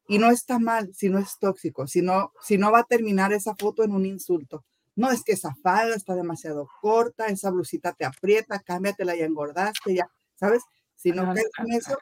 [0.08, 3.32] Y no está mal si no es tóxico, si no, si no va a terminar
[3.32, 4.64] esa foto en un insulto.
[4.96, 9.94] No es que esa falda está demasiado corta, esa blusita te aprieta, cámbiatela y engordaste,
[9.94, 10.62] ya, ¿sabes?
[10.96, 11.96] Si no caes en eso,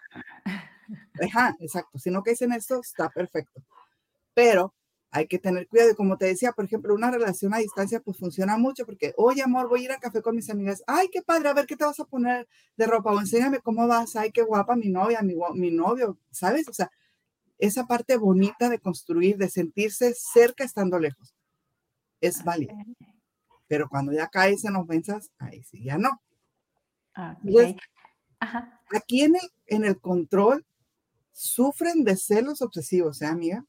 [1.23, 3.63] ajá, exacto, si no caes en eso, está perfecto.
[4.35, 4.75] Pero
[5.11, 5.91] hay que tener cuidado.
[5.91, 9.43] Y como te decía, por ejemplo, una relación a distancia pues funciona mucho porque, oye,
[9.43, 10.83] amor, voy a ir al café con mis amigas.
[10.87, 13.87] Ay, qué padre, a ver qué te vas a poner de ropa o enséñame cómo
[13.87, 14.17] vas.
[14.17, 16.69] Ay, qué guapa mi novia, mi, mi novio, ¿sabes?
[16.69, 16.91] O sea,
[17.59, 21.35] esa parte bonita de construir, de sentirse cerca estando lejos
[22.21, 22.75] es válido.
[23.67, 26.21] Pero cuando ya caes en ofensas, ahí sí ya no.
[28.95, 30.65] aquí en el, en el control
[31.33, 33.65] sufren de celos obsesivos, ¿eh, amiga?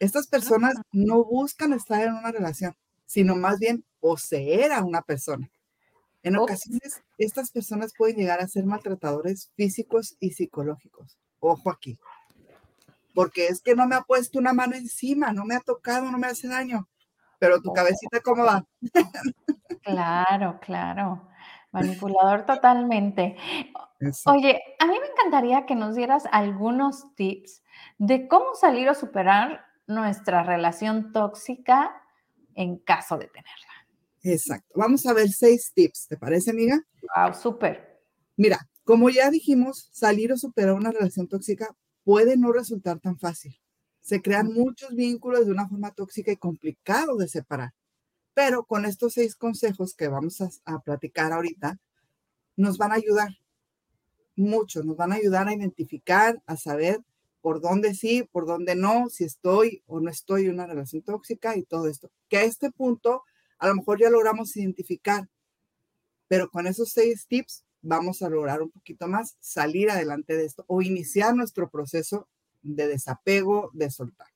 [0.00, 5.50] Estas personas no buscan estar en una relación, sino más bien poseer a una persona.
[6.22, 11.16] En ocasiones, estas personas pueden llegar a ser maltratadores físicos y psicológicos.
[11.40, 11.98] Ojo aquí.
[13.18, 16.18] Porque es que no me ha puesto una mano encima, no me ha tocado, no
[16.18, 16.88] me hace daño
[17.38, 18.64] pero tu cabecita, ¿cómo va?
[19.82, 21.28] Claro, claro.
[21.70, 23.36] Manipulador totalmente.
[24.26, 27.62] Oye, a mí me encantaría que nos dieras algunos tips
[27.98, 32.02] de cómo salir o superar nuestra relación tóxica
[32.54, 33.72] en caso de tenerla.
[34.22, 34.74] Exacto.
[34.76, 36.78] Vamos a ver seis tips, ¿te parece, amiga?
[37.16, 38.02] Wow, súper.
[38.36, 41.74] Mira, como ya dijimos, salir o superar una relación tóxica
[42.08, 43.60] puede no resultar tan fácil
[44.00, 47.74] se crean muchos vínculos de una forma tóxica y complicado de separar.
[48.32, 51.78] Pero con estos seis consejos que vamos a, platicar ahorita,
[52.56, 53.28] nos van a ayudar
[54.34, 57.04] mucho, nos van a ayudar a identificar, a saber
[57.42, 61.58] por dónde sí, por dónde no, si estoy o no estoy en una relación tóxica
[61.58, 62.10] y todo esto.
[62.30, 63.24] Que a este punto
[63.58, 65.28] a lo mejor ya logramos identificar,
[66.28, 70.64] pero con esos seis tips vamos a lograr un poquito más salir adelante de esto
[70.66, 72.28] o iniciar nuestro proceso
[72.62, 74.28] de desapego, de soltar.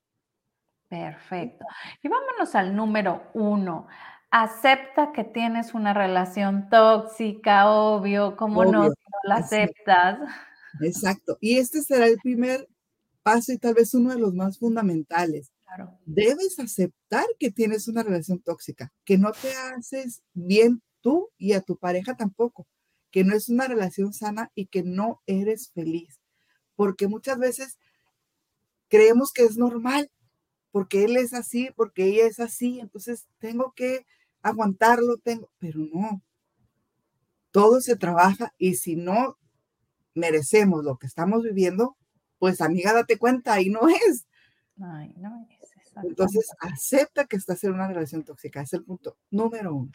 [0.89, 1.65] Perfecto.
[2.03, 3.89] Y vámonos al número uno.
[4.31, 10.19] Acepta que tienes una relación tóxica, obvio, ¿cómo no, no la aceptas?
[10.81, 11.39] Exacto.
[11.41, 12.69] Y este será el primer
[13.23, 15.53] paso y tal vez uno de los más fundamentales.
[15.65, 15.99] Claro.
[16.05, 21.61] Debes aceptar que tienes una relación tóxica, que no te haces bien tú y a
[21.61, 22.67] tu pareja tampoco,
[23.13, 26.19] que no es una relación sana y que no eres feliz.
[26.75, 27.79] Porque muchas veces
[28.89, 30.11] creemos que es normal,
[30.73, 34.07] porque él es así, porque ella es así, entonces tengo que
[34.43, 36.23] aguantarlo, tengo, pero no.
[37.51, 39.37] Todo se trabaja y si no
[40.15, 41.97] merecemos lo que estamos viviendo,
[42.39, 44.27] pues amiga, date cuenta, ahí no es.
[44.83, 45.71] Ay, no es.
[46.03, 49.93] Entonces, acepta que estás en una relación tóxica, es el punto número uno.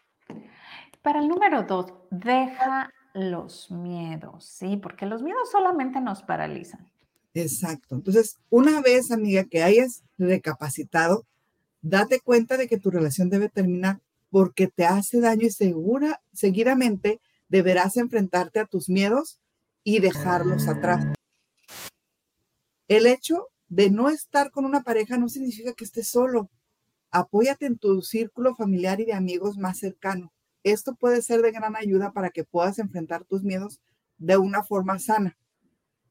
[1.02, 4.78] Para el número dos, deja los miedos, ¿sí?
[4.78, 6.88] Porque los miedos solamente nos paralizan.
[7.34, 7.96] Exacto.
[7.96, 11.26] Entonces, una vez, amiga, que hayas recapacitado,
[11.82, 14.00] date cuenta de que tu relación debe terminar
[14.30, 19.40] porque te hace daño y segura, seguidamente deberás enfrentarte a tus miedos
[19.84, 21.06] y dejarlos atrás.
[22.88, 26.50] El hecho de no estar con una pareja no significa que estés solo.
[27.10, 30.32] Apóyate en tu círculo familiar y de amigos más cercano.
[30.72, 33.80] Esto puede ser de gran ayuda para que puedas enfrentar tus miedos
[34.18, 35.38] de una forma sana.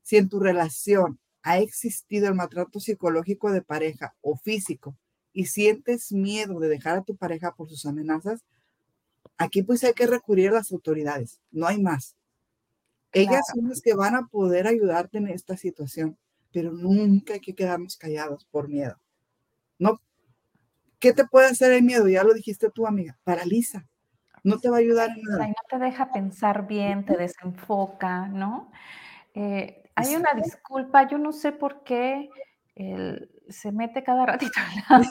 [0.00, 4.96] Si en tu relación ha existido el maltrato psicológico de pareja o físico
[5.34, 8.46] y sientes miedo de dejar a tu pareja por sus amenazas,
[9.36, 12.16] aquí pues hay que recurrir a las autoridades, no hay más.
[13.12, 16.16] Ellas son las que van a poder ayudarte en esta situación,
[16.50, 18.98] pero nunca hay que quedarnos callados por miedo.
[19.78, 20.00] No,
[20.98, 22.08] ¿qué te puede hacer el miedo?
[22.08, 23.86] Ya lo dijiste tú, amiga, paraliza.
[24.46, 25.48] No te va a ayudar en nada.
[25.48, 28.70] no te deja pensar bien, te desenfoca, ¿no?
[29.34, 32.30] Eh, hay una disculpa, yo no sé por qué
[33.48, 34.52] se mete cada ratito
[34.88, 35.10] al lado,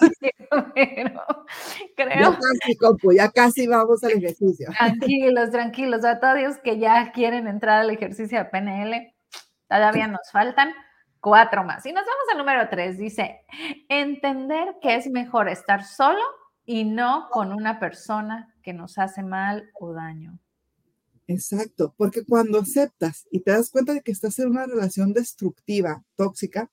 [0.74, 1.22] pero
[1.96, 2.32] creo...
[2.32, 4.70] Ya casi, compu, ya casi vamos al ejercicio.
[4.78, 9.14] Tranquilos, tranquilos, a todos que ya quieren entrar al ejercicio de PNL,
[9.68, 10.74] todavía nos faltan
[11.20, 11.86] cuatro más.
[11.86, 13.42] Y nos vamos al número tres, dice,
[13.90, 16.22] entender que es mejor estar solo
[16.66, 20.40] y no con una persona que nos hace mal o daño.
[21.28, 26.04] Exacto, porque cuando aceptas y te das cuenta de que estás en una relación destructiva,
[26.16, 26.72] tóxica,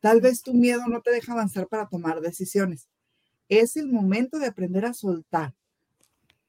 [0.00, 2.88] tal vez tu miedo no te deja avanzar para tomar decisiones.
[3.48, 5.54] Es el momento de aprender a soltar.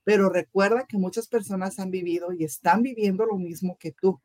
[0.04, 4.22] Pero recuerda que muchas personas han vivido y están viviendo lo mismo que tú.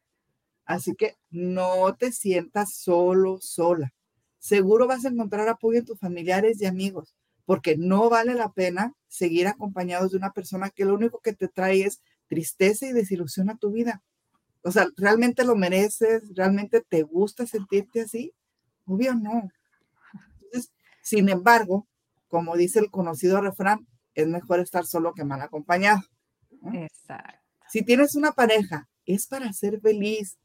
[0.64, 3.92] Así que no te sientas solo, sola.
[4.38, 7.15] Seguro vas a encontrar apoyo en tus familiares y amigos,
[7.46, 11.48] porque no vale la pena seguir acompañados de una persona que lo único que te
[11.48, 14.02] trae es tristeza y desilusión a tu vida.
[14.62, 16.24] O sea, ¿realmente lo mereces?
[16.34, 18.34] ¿Realmente te gusta sentirte así?
[18.84, 19.48] Obvio no.
[20.42, 21.86] Entonces, sin embargo,
[22.28, 26.02] como dice el conocido refrán, es mejor estar solo que mal acompañado.
[26.72, 27.40] Exacto.
[27.68, 30.36] Si tienes una pareja, es para ser feliz,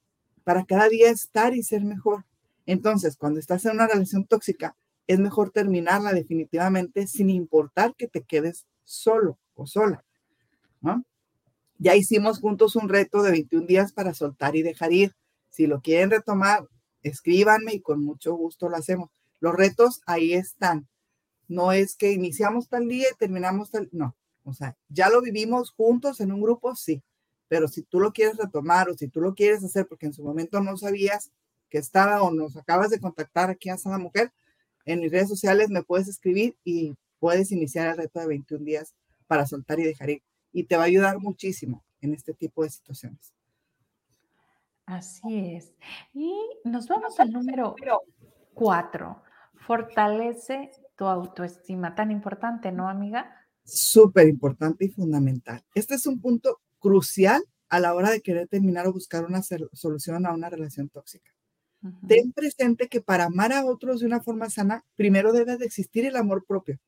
[0.43, 2.25] para cada día estar y ser mejor.
[2.67, 4.75] Entonces, cuando estás en una relación tóxica,
[5.07, 10.03] es mejor terminarla definitivamente sin importar que te quedes solo o sola.
[10.81, 11.03] ¿no?
[11.77, 15.15] Ya hicimos juntos un reto de 21 días para soltar y dejar ir.
[15.49, 16.67] Si lo quieren retomar,
[17.01, 19.09] escríbanme y con mucho gusto lo hacemos.
[19.39, 20.87] Los retos ahí están.
[21.47, 24.15] No es que iniciamos tal día y terminamos tal, no.
[24.43, 27.03] O sea, ya lo vivimos juntos en un grupo, sí.
[27.47, 30.23] Pero si tú lo quieres retomar o si tú lo quieres hacer porque en su
[30.23, 31.31] momento no sabías
[31.69, 34.31] que estaba o nos acabas de contactar aquí a Sada Mujer,
[34.85, 38.95] en mis redes sociales me puedes escribir y puedes iniciar el reto de 21 días
[39.27, 42.69] para soltar y dejar ir y te va a ayudar muchísimo en este tipo de
[42.69, 43.33] situaciones.
[44.85, 45.73] Así es.
[46.13, 46.33] Y
[46.65, 47.75] nos vamos al número
[48.53, 49.23] cuatro.
[49.65, 51.95] Fortalece tu autoestima.
[51.95, 53.33] Tan importante, ¿no, amiga?
[53.63, 55.63] Súper importante y fundamental.
[55.75, 60.25] Este es un punto crucial a la hora de querer terminar o buscar una solución
[60.25, 61.31] a una relación tóxica.
[62.07, 66.05] Ten presente que para amar a otros de una forma sana, primero debe de existir
[66.05, 66.79] el amor propio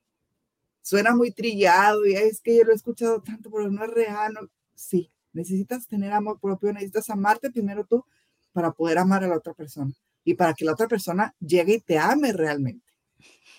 [0.84, 4.34] suena muy trillado y es que yo lo he escuchado tanto, pero no es real.
[4.76, 8.06] Sí, necesitas tener amor propio, necesitas amarte primero tú
[8.52, 11.80] para poder amar a la otra persona y para que la otra persona llegue y
[11.80, 12.86] te ame realmente.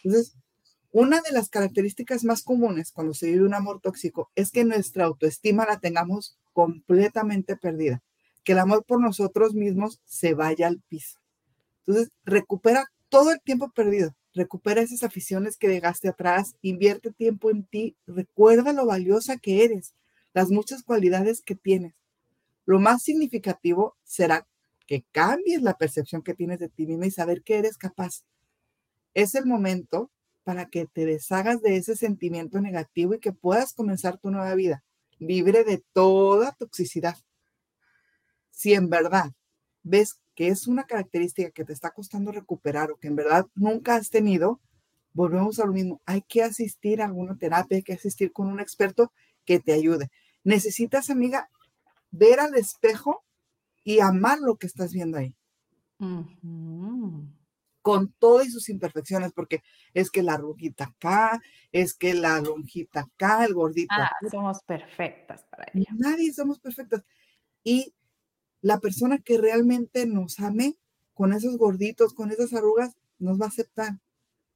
[0.04, 0.36] Entonces,
[0.92, 5.06] una de las características más comunes cuando se vive un amor tóxico es que nuestra
[5.06, 8.02] autoestima la tengamos completamente perdida,
[8.44, 11.23] que el amor por nosotros mismos se vaya al piso.
[11.86, 17.64] Entonces, recupera todo el tiempo perdido recupera esas aficiones que dejaste atrás, invierte tiempo en
[17.64, 19.94] ti, recuerda lo valiosa que eres,
[20.34, 21.94] las muchas cualidades que tienes.
[22.66, 24.46] Lo más significativo será
[24.86, 28.24] que cambies la percepción que tienes de ti misma y saber que eres capaz.
[29.14, 30.10] Es el momento
[30.42, 34.82] para que te deshagas de ese sentimiento negativo y que puedas comenzar tu nueva vida,
[35.18, 37.16] libre de toda toxicidad.
[38.50, 39.32] Si en verdad
[39.82, 43.94] ves que es una característica que te está costando recuperar o que en verdad nunca
[43.96, 44.60] has tenido,
[45.12, 46.02] volvemos a lo mismo.
[46.06, 49.12] Hay que asistir a alguna terapia, hay que asistir con un experto
[49.44, 50.10] que te ayude.
[50.42, 51.48] Necesitas, amiga,
[52.10, 53.24] ver al espejo
[53.84, 55.36] y amar lo que estás viendo ahí.
[57.80, 63.44] Con todas sus imperfecciones, porque es que la rugita acá, es que la lonjita acá,
[63.44, 63.94] el gordito.
[63.96, 65.90] Ah, somos perfectas para ella.
[65.96, 67.04] Nadie somos perfectas.
[67.62, 67.94] Y
[68.64, 70.78] la persona que realmente nos ame
[71.12, 74.00] con esos gorditos, con esas arrugas, nos va a aceptar,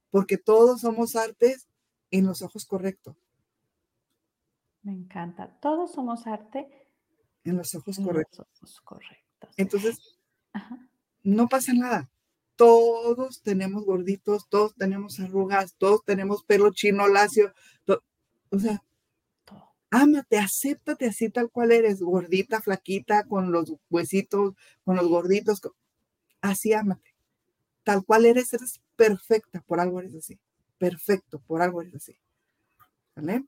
[0.09, 1.69] porque todos somos artes
[2.09, 3.15] en los ojos correctos.
[4.81, 5.59] Me encanta.
[5.61, 6.87] Todos somos arte
[7.43, 8.47] en los ojos correctos.
[8.83, 9.51] correctos.
[9.57, 10.17] Entonces,
[11.21, 12.09] no pasa nada.
[12.55, 17.53] Todos tenemos gorditos, todos tenemos arrugas, todos tenemos pelo chino lacio.
[18.49, 18.83] O sea,
[19.91, 25.61] Ámate, acéptate así tal cual eres, gordita, flaquita, con los huesitos, con los gorditos.
[26.41, 27.15] Así ámate.
[27.83, 30.39] Tal cual eres, eres perfecta, por algo eres así.
[30.77, 32.17] Perfecto, por algo eres así.
[33.15, 33.45] ¿Vale?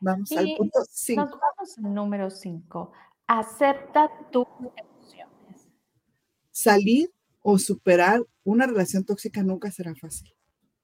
[0.00, 1.20] Vamos al punto 5.
[1.22, 2.92] Nos vamos al número 5.
[3.28, 5.68] Acepta tus emociones.
[6.50, 10.34] Salir o superar una relación tóxica nunca será fácil.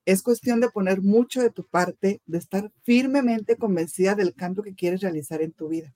[0.08, 4.74] Es cuestión de poner mucho de tu parte, de estar firmemente convencida del cambio que
[4.74, 5.94] quieres realizar en tu vida.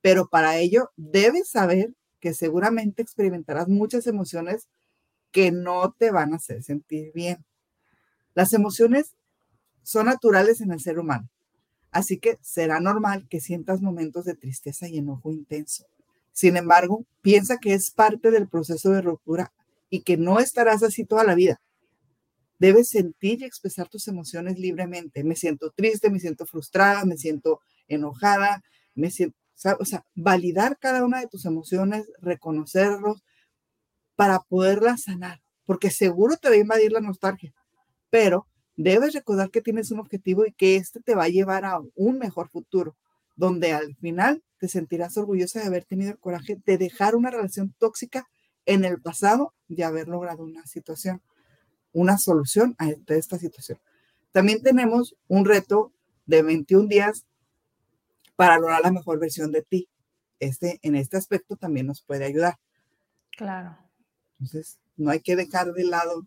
[0.00, 4.66] Pero para ello debes saber que seguramente experimentarás muchas emociones
[5.30, 7.44] que no te van a hacer sentir bien.
[8.34, 9.14] Las emociones
[9.84, 11.30] son naturales en el ser humano,
[11.92, 15.86] así que será normal que sientas momentos de tristeza y enojo intenso.
[16.32, 19.52] Sin embargo, piensa que es parte del proceso de ruptura
[19.88, 21.60] y que no estarás así toda la vida.
[22.62, 25.24] Debes sentir y expresar tus emociones libremente.
[25.24, 28.62] Me siento triste, me siento frustrada, me siento enojada,
[28.94, 29.36] me siento,
[29.80, 33.24] o sea, validar cada una de tus emociones, reconocerlos
[34.14, 37.52] para poderlas sanar, porque seguro te va a invadir la nostalgia,
[38.10, 38.46] pero
[38.76, 42.18] debes recordar que tienes un objetivo y que este te va a llevar a un
[42.18, 42.96] mejor futuro,
[43.34, 47.74] donde al final te sentirás orgullosa de haber tenido el coraje de dejar una relación
[47.76, 48.28] tóxica
[48.66, 51.22] en el pasado y haber logrado una situación,
[51.92, 53.78] una solución a esta situación.
[54.32, 55.92] También tenemos un reto
[56.26, 57.26] de 21 días
[58.36, 59.88] para lograr la mejor versión de ti.
[60.40, 62.58] Este, en este aspecto también nos puede ayudar.
[63.36, 63.76] Claro.
[64.40, 66.26] Entonces, no hay que dejar de lado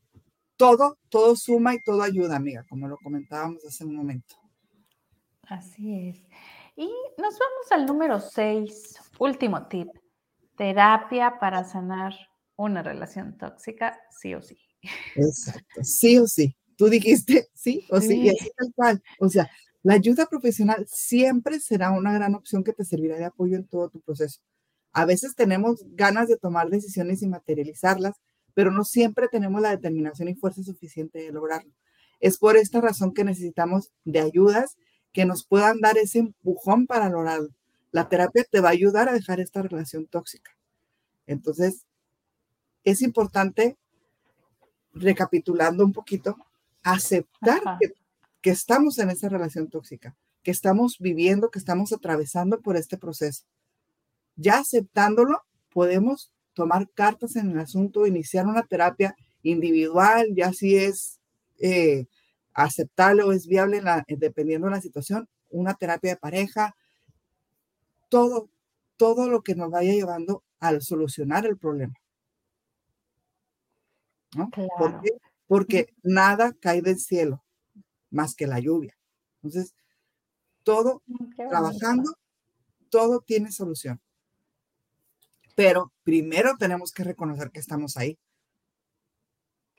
[0.55, 4.36] todo, todo suma y todo ayuda, amiga, como lo comentábamos hace un momento.
[5.43, 6.24] Así es.
[6.76, 6.88] Y
[7.18, 9.89] nos vamos al número 6, último tip.
[10.55, 12.13] Terapia para sanar
[12.55, 14.57] una relación tóxica, sí o sí.
[15.16, 16.56] Exacto, sí o sí.
[16.78, 19.04] Tú dijiste sí o sí, y así tal cual.
[19.20, 19.50] O sea,
[19.84, 23.90] la ayuda profesional siempre será una gran opción que te servirá de apoyo en todo
[23.90, 24.42] tu proceso.
[24.92, 28.16] A veces tenemos ganas de tomar decisiones y materializarlas,
[28.54, 31.72] pero no siempre tenemos la determinación y fuerza suficiente de lograrlo.
[32.20, 34.78] Es por esta razón que necesitamos de ayudas
[35.12, 37.50] que nos puedan dar ese empujón para lograrlo.
[37.92, 40.52] La terapia te va a ayudar a dejar esta relación tóxica.
[41.28, 41.86] Entonces,
[42.84, 43.78] es importante,
[44.96, 46.38] recapitulando un poquito,
[46.84, 47.62] aceptar
[48.41, 53.43] que, estamos en esa relación tóxica, que estamos viviendo, que estamos atravesando por este proceso.
[54.36, 55.41] Ya aceptándolo,
[55.72, 61.20] podemos tomar cartas en el asunto, iniciar una terapia individual, ya si es
[61.60, 62.06] eh,
[62.54, 66.76] aceptable o es viable dependiendo de la situación, una terapia de pareja,
[68.10, 68.50] todo,
[68.96, 71.96] todo lo que nos vaya llevando al solucionar el problema.
[74.36, 75.10] ¿Por qué?
[75.48, 77.44] Porque nada cae del cielo
[78.10, 78.98] más que la lluvia.
[79.42, 79.76] Entonces,
[80.64, 82.12] todo mm, trabajando,
[82.90, 84.02] todo tiene solución.
[85.56, 88.18] Pero primero tenemos que reconocer que estamos ahí.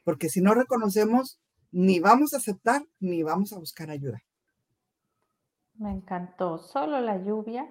[0.05, 1.41] Porque si no reconocemos,
[1.73, 4.23] ni vamos a aceptar, ni vamos a buscar ayuda.
[5.75, 6.59] Me encantó.
[6.59, 7.69] Solo la lluvia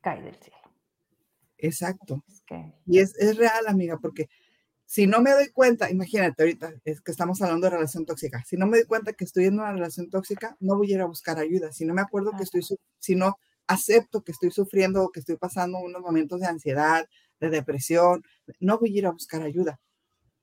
[0.00, 0.58] cae del cielo.
[1.56, 2.24] Exacto.
[2.84, 4.28] Y es, es real, amiga, porque
[4.92, 8.58] si no me doy cuenta, imagínate ahorita, es que estamos hablando de relación tóxica, si
[8.58, 11.06] no me doy cuenta que estoy en una relación tóxica, no voy a ir a
[11.06, 11.72] buscar ayuda.
[11.72, 12.60] Si no me acuerdo que estoy,
[12.98, 17.08] si no acepto que estoy sufriendo o que estoy pasando unos momentos de ansiedad,
[17.40, 18.22] de depresión,
[18.60, 19.80] no voy a ir a buscar ayuda.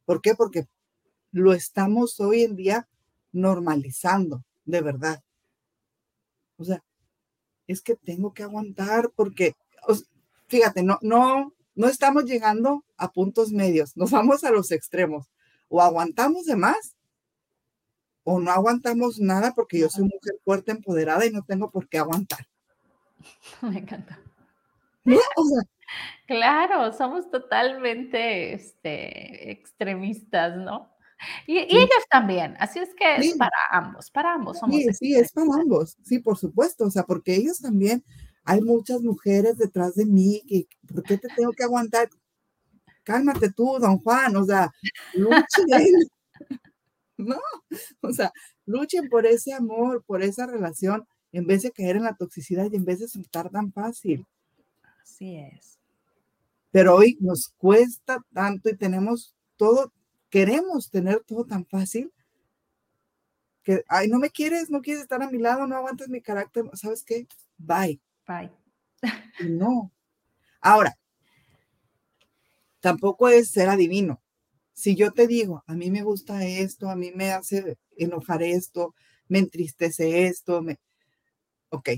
[0.04, 0.34] ¿Por qué?
[0.34, 0.66] Porque
[1.32, 2.88] lo estamos hoy en día
[3.32, 5.22] normalizando, de verdad.
[6.58, 6.84] O sea,
[7.68, 9.54] es que tengo que aguantar porque,
[10.48, 15.30] fíjate, no, no, no estamos llegando a puntos medios, nos vamos a los extremos.
[15.68, 16.96] O aguantamos de más
[18.24, 21.98] o no aguantamos nada porque yo soy mujer fuerte, empoderada y no tengo por qué
[21.98, 22.46] aguantar.
[23.62, 24.20] Me encanta.
[26.28, 30.94] claro, somos totalmente este, extremistas, ¿no?
[31.48, 34.76] Y, ellos también, así es que es para ambos, para ambos somos.
[34.76, 38.06] Sí, sí, es para ambos, sí, por supuesto, o sea, porque ellos también
[38.46, 42.10] hay muchas mujeres detrás de mí, que, ¿por qué te tengo que aguantar?
[43.04, 44.72] Cálmate tú, don Juan, o sea,
[45.14, 46.10] luchen.
[47.18, 47.40] no,
[48.02, 48.32] o sea,
[48.66, 52.76] luchen por ese amor, por esa relación, en vez de caer en la toxicidad y
[52.76, 54.26] en vez de soltar tan fácil.
[55.02, 55.80] Así es.
[56.72, 59.92] Pero hoy nos cuesta tanto y tenemos todo,
[60.30, 62.12] queremos tener todo tan fácil
[63.64, 66.66] que, ay, no me quieres, no quieres estar a mi lado, no aguantas mi carácter,
[66.74, 67.28] ¿sabes qué?
[67.58, 68.00] Bye.
[69.48, 69.92] No.
[70.62, 70.98] Ahora,
[72.80, 74.22] tampoco es ser adivino.
[74.74, 78.96] Si yo te digo, a mí me gusta esto, a mí me hace enojar esto,
[79.28, 80.80] me entristece esto, me...
[81.70, 81.90] Ok,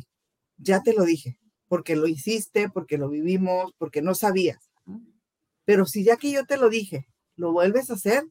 [0.58, 4.72] ya te lo dije, porque lo hiciste, porque lo vivimos, porque no sabías.
[5.66, 8.24] Pero si ya que yo te lo dije, lo vuelves a hacer,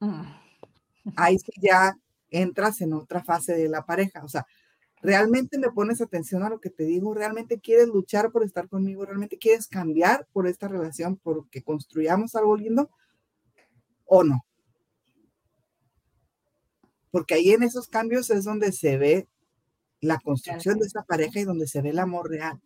[0.00, 0.22] mm.
[1.16, 1.96] ahí sí ya
[2.30, 4.24] entras en otra fase de la pareja.
[4.24, 4.46] O sea,
[5.02, 9.04] realmente me pones atención a lo que te digo, realmente quieres luchar por estar conmigo,
[9.04, 12.90] realmente quieres cambiar por esta relación, por que construyamos algo lindo
[14.04, 14.44] o no.
[17.10, 19.28] Porque ahí en esos cambios es donde se ve
[20.00, 22.60] la construcción de esa pareja y donde se ve el amor real.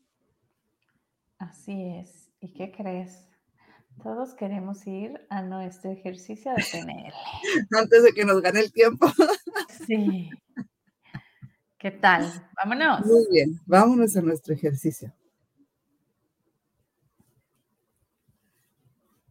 [1.38, 2.30] Así es.
[2.40, 3.26] ¿Y qué crees?
[4.02, 7.12] Todos queremos ir a nuestro ejercicio de PNL.
[7.78, 9.06] Antes de que nos gane el tiempo.
[9.86, 10.30] Sí.
[11.84, 12.50] ¿Qué tal?
[12.56, 13.04] Vámonos.
[13.04, 15.12] Muy bien, vámonos a nuestro ejercicio.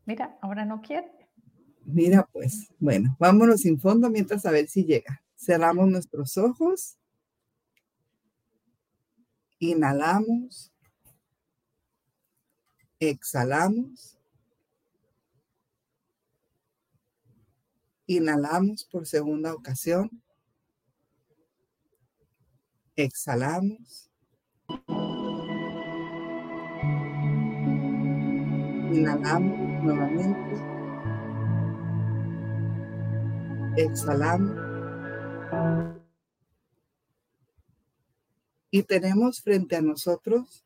[0.06, 1.12] Mira, ahora no quiere.
[1.84, 5.24] Mira, pues, bueno, vámonos sin fondo mientras a ver si llega.
[5.36, 7.00] Cerramos nuestros ojos.
[9.58, 10.72] Inhalamos.
[13.00, 14.20] Exhalamos.
[18.06, 20.23] Inhalamos por segunda ocasión.
[22.96, 24.12] Exhalamos.
[28.94, 30.64] Inhalamos nuevamente.
[33.78, 34.56] Exhalamos.
[38.70, 40.64] Y tenemos frente a nosotros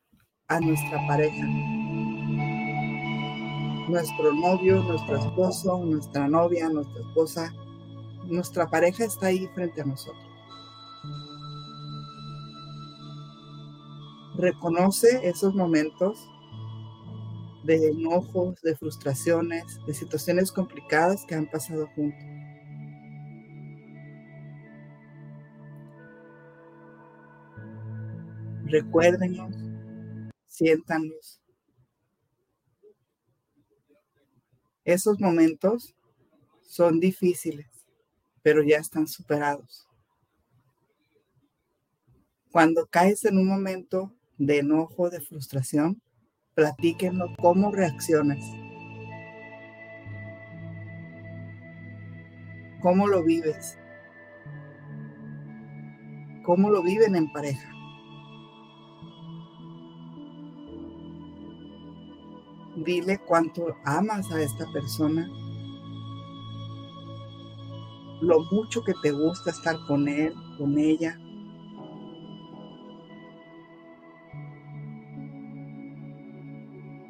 [0.50, 1.46] a nuestra pareja.
[3.88, 7.54] Nuestro novio, nuestro esposo, nuestra novia, nuestra esposa.
[8.26, 10.27] Nuestra pareja está ahí frente a nosotros.
[14.38, 16.30] Reconoce esos momentos
[17.64, 22.24] de enojos, de frustraciones, de situaciones complicadas que han pasado juntos.
[28.66, 29.56] Recuérdenlos,
[30.48, 31.42] siéntanlos.
[34.84, 35.96] Esos momentos
[36.64, 37.68] son difíciles,
[38.42, 39.88] pero ya están superados.
[42.52, 46.02] Cuando caes en un momento de enojo, de frustración,
[46.54, 48.44] platíquenlo cómo reaccionas.
[52.82, 53.78] ¿Cómo lo vives?
[56.46, 57.70] ¿Cómo lo viven en pareja?
[62.86, 65.28] Dile cuánto amas a esta persona,
[68.22, 71.20] lo mucho que te gusta estar con él, con ella,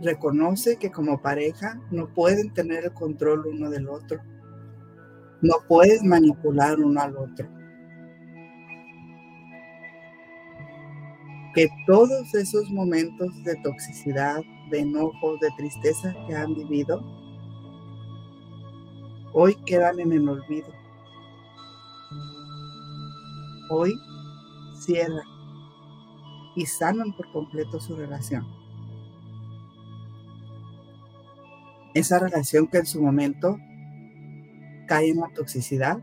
[0.07, 4.21] reconoce que como pareja no pueden tener el control uno del otro.
[5.41, 7.47] No puedes manipular uno al otro.
[11.53, 14.41] Que todos esos momentos de toxicidad,
[14.71, 17.01] de enojo, de tristeza que han vivido,
[19.33, 20.69] hoy quedan en el olvido.
[23.69, 23.93] Hoy
[24.79, 25.27] cierran
[26.55, 28.56] y sanan por completo su relación.
[31.97, 33.57] Esa relación que en su momento
[34.87, 35.97] cae en la toxicidad,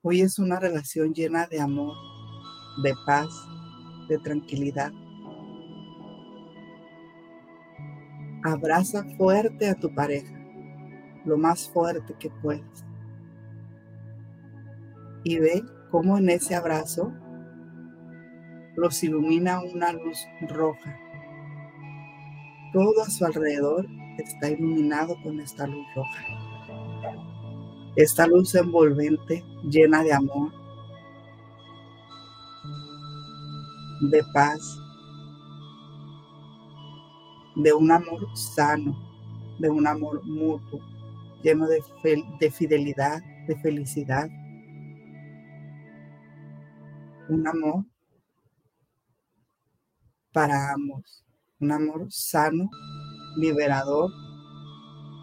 [0.00, 1.94] hoy es una relación llena de amor,
[2.82, 3.28] de paz,
[4.08, 4.90] de tranquilidad.
[8.42, 10.34] Abraza fuerte a tu pareja,
[11.26, 12.84] lo más fuerte que puedas.
[15.24, 17.12] Y ve cómo en ese abrazo
[18.76, 21.03] los ilumina una luz roja
[22.74, 23.86] todo a su alrededor
[24.18, 26.24] está iluminado con esta luz roja.
[27.94, 30.52] Esta luz envolvente, llena de amor,
[34.10, 34.76] de paz,
[37.54, 38.98] de un amor sano,
[39.60, 40.80] de un amor mutuo,
[41.44, 41.80] lleno de,
[42.40, 44.28] de fidelidad, de felicidad.
[47.28, 47.84] Un amor
[50.32, 51.23] para ambos
[51.60, 52.70] un amor sano,
[53.36, 54.10] liberador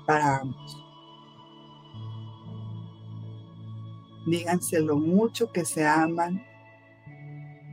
[0.05, 0.77] para ambos.
[4.27, 6.41] Díganse lo mucho que se aman,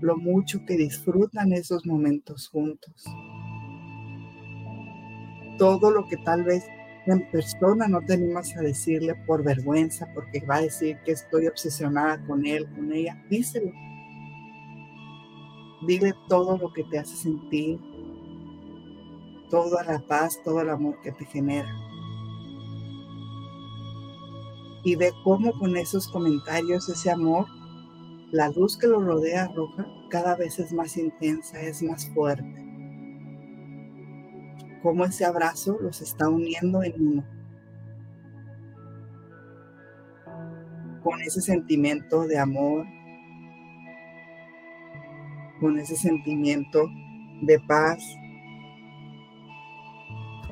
[0.01, 3.05] lo mucho que disfrutan esos momentos juntos.
[5.59, 6.65] Todo lo que tal vez
[7.07, 11.47] en persona no te animas a decirle por vergüenza, porque va a decir que estoy
[11.47, 13.73] obsesionada con él, con ella, díselo.
[15.87, 17.79] Dile todo lo que te hace sentir,
[19.51, 21.75] toda la paz, todo el amor que te genera.
[24.85, 27.47] Y ve cómo con esos comentarios, ese amor,
[28.31, 32.65] la luz que lo rodea roja cada vez es más intensa, es más fuerte.
[34.83, 37.39] Cómo ese abrazo los está uniendo en uno.
[41.09, 42.85] con ese sentimiento de amor,
[45.59, 46.87] con ese sentimiento
[47.41, 47.99] de paz,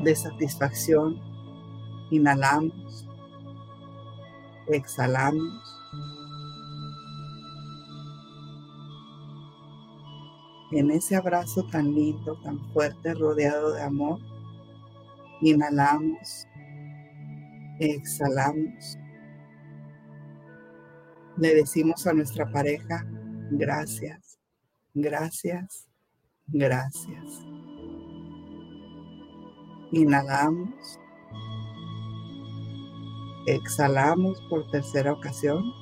[0.02, 1.20] de satisfacción.
[2.10, 3.06] Inhalamos,
[4.68, 5.76] exhalamos.
[10.72, 14.18] En ese abrazo tan lindo, tan fuerte, rodeado de amor,
[15.40, 16.46] inhalamos,
[17.78, 18.98] exhalamos.
[21.36, 23.06] Le decimos a nuestra pareja,
[23.50, 24.38] gracias,
[24.94, 25.86] gracias,
[26.48, 27.55] gracias.
[29.96, 31.00] Inhalamos.
[33.46, 35.72] Exhalamos por tercera ocasión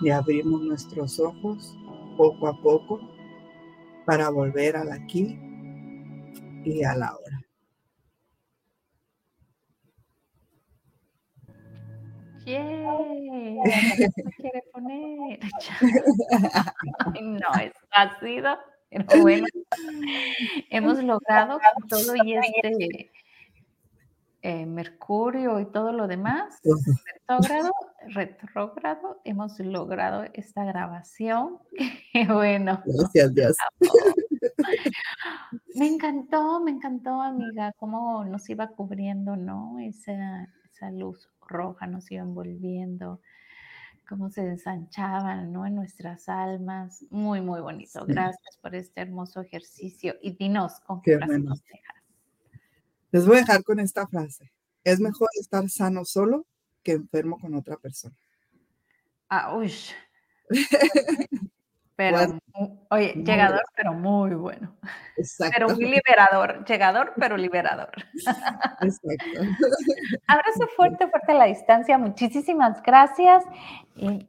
[0.00, 1.76] y abrimos nuestros ojos
[2.16, 2.98] poco a poco
[4.06, 5.38] para volver al aquí
[6.64, 7.40] y a la hora.
[12.46, 13.58] ¡Yay!
[14.38, 15.40] quiere poner?
[17.20, 18.56] no, es ácido,
[19.08, 19.46] pero bueno,
[20.70, 23.10] hemos logrado con todo y este
[24.42, 26.60] eh, Mercurio y todo lo demás,
[27.26, 27.72] retrógrado,
[28.14, 31.58] retrógrado, hemos logrado esta grabación.
[32.12, 32.80] Qué bueno.
[32.84, 33.56] Gracias, Dios.
[35.74, 39.80] Me encantó, me encantó, amiga, cómo nos iba cubriendo, ¿no?
[39.80, 43.20] Esa, esa luz roja nos iba envolviendo,
[44.08, 45.66] cómo se ensanchaban ¿no?
[45.66, 47.04] en nuestras almas.
[47.10, 48.04] Muy, muy bonito.
[48.06, 50.14] Gracias por este hermoso ejercicio.
[50.22, 51.96] Y dinos con qué, frase nos dejas.
[53.10, 54.52] Les voy a dejar con esta frase.
[54.84, 56.46] Es mejor estar sano solo
[56.82, 58.16] que enfermo con otra persona.
[59.28, 59.72] Ah, uy.
[61.96, 62.18] Pero,
[62.90, 64.76] oye, llegador, pero muy bueno.
[65.16, 65.54] Exacto.
[65.56, 66.64] Pero muy liberador.
[66.66, 67.90] Llegador, pero liberador.
[68.82, 69.40] Exacto.
[70.26, 71.96] Abrazo fuerte, fuerte a la distancia.
[71.96, 73.44] Muchísimas gracias.
[73.96, 74.26] Y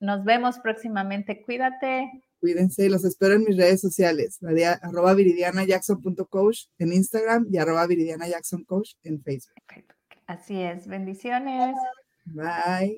[0.00, 1.42] nos vemos próximamente.
[1.42, 2.10] Cuídate.
[2.40, 4.38] Cuídense y los espero en mis redes sociales,
[4.80, 9.56] arroba viridianajackson.coach en Instagram y arroba viridianajacksoncoach en Facebook.
[10.26, 10.86] Así es.
[10.86, 11.76] Bendiciones.
[12.24, 12.96] Bye.